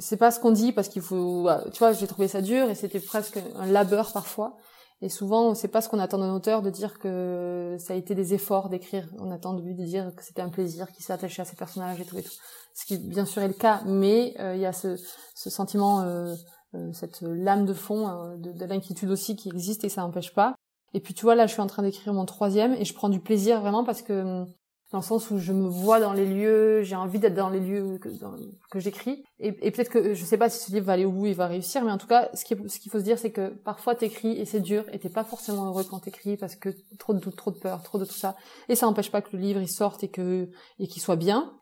[0.00, 2.74] c'est pas ce qu'on dit parce qu'il faut tu vois j'ai trouvé ça dur et
[2.74, 4.56] c'était presque un labeur parfois
[5.00, 8.14] et souvent, c'est pas ce qu'on attend d'un auteur de dire que ça a été
[8.14, 9.06] des efforts d'écrire.
[9.18, 11.56] On attend de lui de dire que c'était un plaisir, qu'il s'est attaché à ses
[11.56, 12.32] personnages et tout et tout.
[12.74, 14.96] Ce qui, bien sûr, est le cas, mais euh, il y a ce,
[15.34, 16.34] ce sentiment, euh,
[16.74, 20.32] euh, cette lame de fond, euh, de, de l'inquiétude aussi qui existe et ça n'empêche
[20.32, 20.54] pas.
[20.94, 23.08] Et puis, tu vois, là, je suis en train d'écrire mon troisième et je prends
[23.08, 24.44] du plaisir vraiment parce que
[24.92, 27.60] dans le sens où je me vois dans les lieux, j'ai envie d'être dans les
[27.60, 29.24] lieux que, j'écris.
[29.40, 31.46] Et, peut-être que je sais pas si ce livre va aller au bout, il va
[31.46, 32.56] réussir, mais en tout cas, ce qu'il
[32.90, 35.84] faut se dire, c'est que parfois t'écris et c'est dur et t'es pas forcément heureux
[35.88, 36.68] quand t'écris parce que
[36.98, 38.36] trop de doute, trop de peur, trop de tout ça.
[38.68, 41.52] Et ça n'empêche pas que le livre il sorte et que et qu'il soit bien.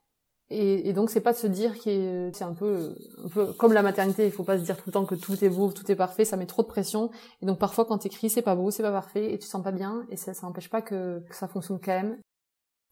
[0.50, 2.94] Et, et donc c'est pas de se dire que c'est un peu
[3.24, 5.42] un peu comme la maternité, il faut pas se dire tout le temps que tout
[5.42, 7.10] est beau, tout est parfait, ça met trop de pression.
[7.40, 9.72] Et donc parfois quand t'écris, c'est pas beau, c'est pas parfait et tu sens pas
[9.72, 12.18] bien et ça ça n'empêche pas que ça fonctionne quand même.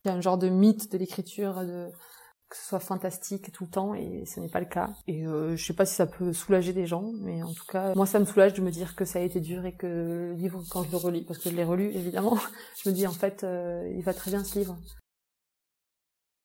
[0.04, 1.90] Il y a un genre de mythe de l'écriture, de
[2.50, 4.90] que ce soit fantastique tout le temps, et ce n'est pas le cas.
[5.06, 7.94] Et euh, je sais pas si ça peut soulager des gens, mais en tout cas,
[7.94, 10.32] moi ça me soulage de me dire que ça a été dur et que le
[10.34, 12.36] livre, quand je le relis, parce que je l'ai relu évidemment,
[12.82, 14.76] je me dis en fait, euh, il va très bien ce livre.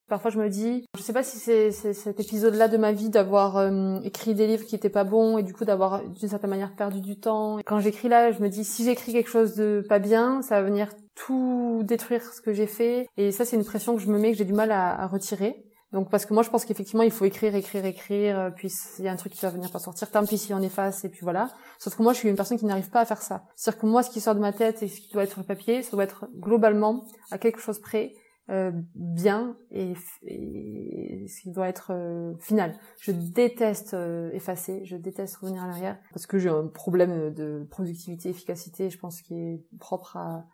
[0.08, 3.58] Parfois, je me dis, je sais pas si c'est cet épisode-là de ma vie d'avoir
[3.58, 6.76] euh, écrit des livres qui étaient pas bons et du coup d'avoir d'une certaine manière
[6.76, 7.58] perdu du temps.
[7.66, 10.70] Quand j'écris là, je me dis si j'écris quelque chose de pas bien, ça va
[10.70, 13.08] venir tout détruire ce que j'ai fait.
[13.18, 15.08] Et ça, c'est une pression que je me mets que j'ai du mal à, à,
[15.08, 15.64] retirer.
[15.92, 18.40] Donc parce que moi, je pense qu'effectivement, il faut écrire, écrire, écrire.
[18.40, 20.12] Euh, puis il y a un truc qui va venir pas sortir.
[20.12, 21.50] Tant pis si on efface et puis voilà.
[21.80, 23.46] Sauf que moi, je suis une personne qui n'arrive pas à faire ça.
[23.56, 25.42] C'est-à-dire que moi, ce qui sort de ma tête et ce qui doit être sur
[25.42, 28.14] le papier, ça doit être globalement à quelque chose près
[28.52, 32.78] euh, bien et, et, ce qui doit être euh, final.
[33.00, 37.66] Je déteste euh, effacer, je déteste revenir à l'arrière parce que j'ai un problème de
[37.72, 40.46] productivité, efficacité, je pense qui est propre à,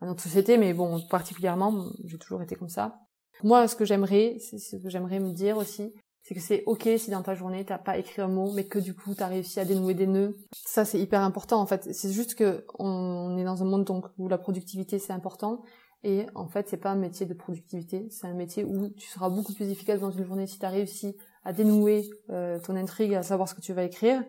[0.00, 2.98] à notre société, mais bon, particulièrement, j'ai toujours été comme ça.
[3.42, 5.92] Moi, ce que j'aimerais, c'est ce que j'aimerais me dire aussi,
[6.22, 8.78] c'est que c'est ok si dans ta journée t'as pas écrit un mot, mais que
[8.78, 10.36] du coup t'as réussi à dénouer des nœuds.
[10.52, 11.88] Ça c'est hyper important en fait.
[11.94, 15.62] C'est juste que on est dans un monde donc où la productivité c'est important
[16.04, 19.30] et en fait, c'est pas un métier de productivité, c'est un métier où tu seras
[19.30, 23.14] beaucoup plus efficace dans une journée si tu as réussi à dénouer euh, ton intrigue,
[23.14, 24.22] à savoir ce que tu vas écrire,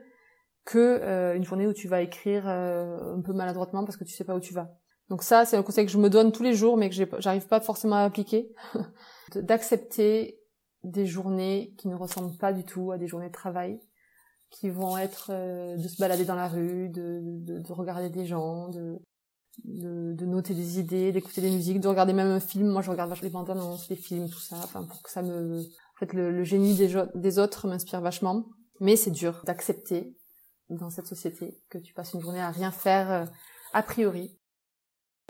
[0.66, 4.14] que euh, une journée où tu vas écrire euh, un peu maladroitement parce que tu
[4.14, 4.79] sais pas où tu vas.
[5.10, 7.48] Donc ça, c'est un conseil que je me donne tous les jours, mais que j'arrive
[7.48, 8.54] pas forcément à appliquer,
[9.36, 10.40] d'accepter
[10.84, 13.80] des journées qui ne ressemblent pas du tout à des journées de travail,
[14.50, 18.70] qui vont être de se balader dans la rue, de, de, de regarder des gens,
[18.70, 22.68] de, noter des idées, d'écouter des musiques, de regarder même un film.
[22.68, 25.22] Moi, je regarde vachement les bandes annonces, les films, tout ça, enfin pour que ça
[25.22, 28.46] me, en fait, le, génie des, des autres m'inspire vachement.
[28.80, 30.16] Mais c'est dur d'accepter
[30.70, 33.26] dans cette société que tu passes une journée à rien faire euh,
[33.74, 34.39] a priori.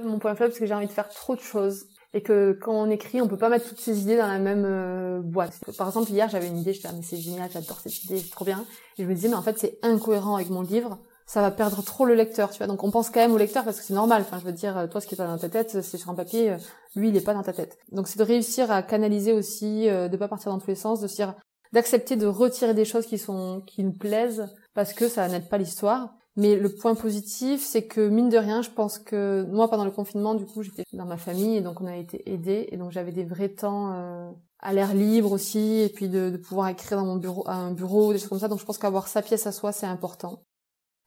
[0.04, 2.74] Mon point faible, c'est que j'ai envie de faire trop de choses et que quand
[2.74, 5.60] on écrit, on peut pas mettre toutes ces idées dans la même euh, boîte.
[5.78, 8.32] Par exemple, hier, j'avais une idée, je disais, mais c'est génial, j'adore cette idée, c'est
[8.32, 8.66] trop bien.
[8.97, 11.84] Et je me disais, mais en fait, c'est incohérent avec mon livre ça va perdre
[11.84, 12.66] trop le lecteur, tu vois.
[12.66, 14.24] Donc on pense quand même au lecteur parce que c'est normal.
[14.24, 16.58] Enfin, je veux dire, toi, ce qui est dans ta tête, c'est sur un papier.
[16.95, 17.78] Lui, il est pas dans ta tête.
[17.91, 21.02] Donc c'est de réussir à canaliser aussi, euh, de pas partir dans tous les sens,
[21.02, 21.36] de se dire,
[21.72, 25.60] d'accepter de retirer des choses qui sont qui nous plaisent parce que ça n'aide pas
[25.60, 26.16] l'histoire.
[26.36, 29.91] Mais le point positif, c'est que mine de rien, je pense que moi, pendant le
[29.91, 32.91] confinement, du coup, j'étais dans ma famille et donc on a été aidés et donc
[32.91, 36.97] j'avais des vrais temps euh, à l'air libre aussi et puis de, de, pouvoir écrire
[36.97, 38.47] dans mon bureau, à un bureau, des choses comme ça.
[38.47, 40.43] Donc je pense qu'avoir sa pièce à soi, c'est important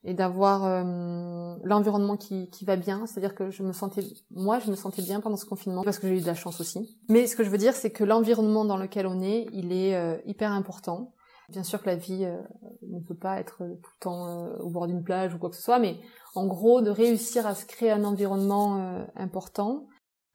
[0.05, 3.07] et d'avoir euh, l'environnement qui, qui va bien.
[3.07, 6.09] C'est-à-dire que je me sentais, moi, je me sentais bien pendant ce confinement parce que
[6.09, 6.99] j'ai eu de la chance aussi.
[7.09, 9.95] Mais ce que je veux dire, c'est que l'environnement dans lequel on est, il est
[9.95, 11.15] euh, hyper important.
[11.49, 12.41] Bien sûr que la vie euh,
[12.83, 15.63] ne peut pas être tout le temps au bord d'une plage ou quoi que ce
[15.63, 15.99] soit, mais
[16.35, 19.87] en gros, de réussir à se créer un environnement important,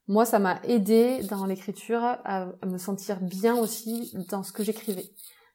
[0.06, 4.62] moi, ça m'a aidé dans l'écriture à, à me sentir bien aussi dans ce que
[4.62, 5.10] j'écrivais.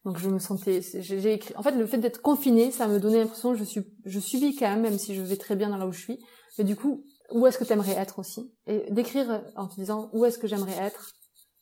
[0.05, 1.55] Donc je me sentais, j'ai écrit.
[1.55, 4.55] En fait, le fait d'être confiné, ça me donnait l'impression que je suis, je subis
[4.55, 6.19] quand même, même si je vais très bien dans là où je suis.
[6.57, 8.53] Mais du coup, où est-ce que tu aimerais être aussi?
[8.67, 11.13] Et d'écrire en te disant où est-ce que j'aimerais être,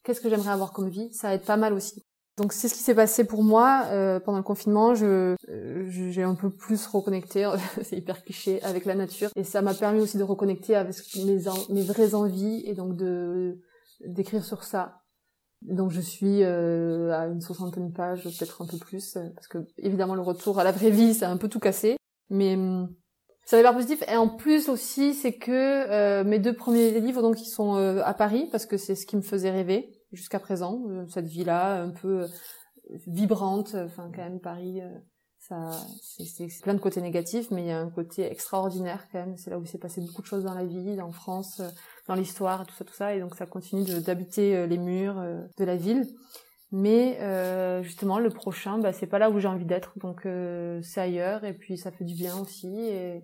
[0.03, 2.03] qu'est-ce que j'aimerais avoir comme vie, ça aide pas mal aussi.
[2.37, 4.95] Donc c'est ce qui s'est passé pour moi euh, pendant le confinement.
[4.95, 5.35] Je
[5.87, 7.49] j'ai un peu plus reconnecté,
[7.83, 11.43] c'est hyper cliché, avec la nature, et ça m'a permis aussi de reconnecter avec mes
[11.69, 13.59] mes vraies envies et donc de
[14.05, 15.01] d'écrire sur ça
[15.61, 19.47] donc je suis euh, à une soixantaine de pages, peut-être un peu plus, euh, parce
[19.47, 21.97] que évidemment le retour à la vraie vie, ça a un peu tout cassé.
[22.29, 22.89] Mais hum,
[23.45, 24.03] ça hyper positif.
[24.07, 28.13] Et en plus aussi, c'est que euh, mes deux premiers livres, donc, ils sont à
[28.13, 32.27] Paris, parce que c'est ce qui me faisait rêver jusqu'à présent, cette vie-là, un peu
[33.07, 33.75] vibrante.
[33.75, 34.81] Enfin, quand même, Paris,
[35.41, 39.37] ça, c'est plein de côtés négatifs, mais il y a un côté extraordinaire quand même.
[39.37, 41.63] C'est là où s'est passé beaucoup de choses dans la vie, en France,
[42.07, 43.15] dans l'histoire, tout ça, tout ça.
[43.15, 46.05] Et donc ça continue d'habiter euh, les murs euh, de la ville.
[46.71, 50.27] Mais euh, justement, le prochain, bah, c'est pas là où j'ai envie d'être, donc
[50.83, 51.43] c'est ailleurs.
[51.43, 52.73] Et puis ça fait du bien aussi.
[52.73, 53.23] Et,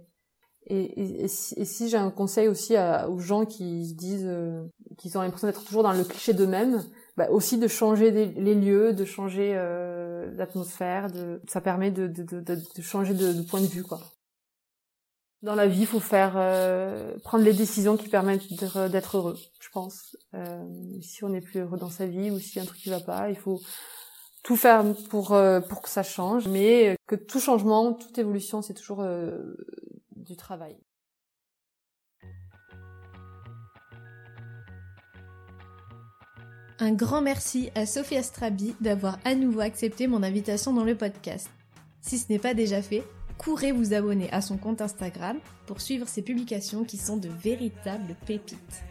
[0.70, 2.76] et, si, j'ai un conseil aussi
[3.08, 4.30] aux gens qui se disent
[4.98, 6.84] qu'ils ont l'impression d'être toujours dans le cliché d'eux-mêmes,
[7.16, 9.54] bah, aussi de changer les lieux, de changer
[10.36, 14.00] l'atmosphère, de, ça permet de, de, de, de changer de, point de vue, quoi.
[15.44, 18.52] Dans la vie, il faut faire euh, prendre les décisions qui permettent
[18.90, 20.18] d'être heureux, je pense.
[20.34, 20.64] Euh,
[21.02, 22.90] si on n'est plus heureux dans sa vie ou si y a un truc qui
[22.90, 23.62] va pas, il faut
[24.44, 28.74] tout faire pour euh, pour que ça change, mais que tout changement, toute évolution, c'est
[28.74, 29.06] toujours
[30.28, 30.78] du travail.
[36.80, 41.50] Un grand merci à Sophie Astrabi d'avoir à nouveau accepté mon invitation dans le podcast.
[42.02, 43.04] Si ce n'est pas déjà fait,
[43.40, 48.16] courez vous abonner à son compte Instagram pour suivre ses publications qui sont de véritables
[48.28, 48.84] pépites.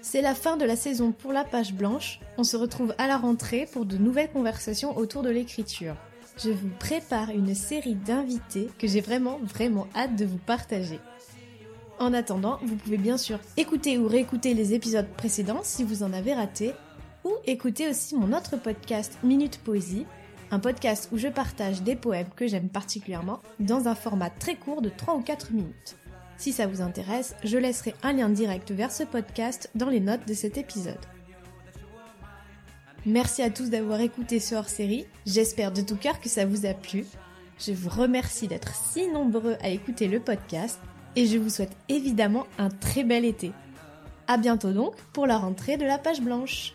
[0.00, 2.20] C'est la fin de la saison pour la page blanche.
[2.38, 5.96] On se retrouve à la rentrée pour de nouvelles conversations autour de l'écriture.
[6.36, 10.98] Je vous prépare une série d'invités que j'ai vraiment vraiment hâte de vous partager.
[11.98, 16.12] En attendant, vous pouvez bien sûr écouter ou réécouter les épisodes précédents si vous en
[16.12, 16.72] avez raté,
[17.24, 20.06] ou écouter aussi mon autre podcast Minute Poésie
[20.50, 24.82] un podcast où je partage des poèmes que j'aime particulièrement dans un format très court
[24.82, 25.96] de 3 ou 4 minutes.
[26.36, 30.26] Si ça vous intéresse, je laisserai un lien direct vers ce podcast dans les notes
[30.28, 30.98] de cet épisode.
[33.06, 36.72] Merci à tous d'avoir écouté ce hors-série, j'espère de tout cœur que ça vous a
[36.72, 37.04] plu.
[37.58, 40.80] Je vous remercie d'être si nombreux à écouter le podcast
[41.14, 43.52] et je vous souhaite évidemment un très bel été.
[44.26, 46.72] À bientôt donc pour la rentrée de la page blanche.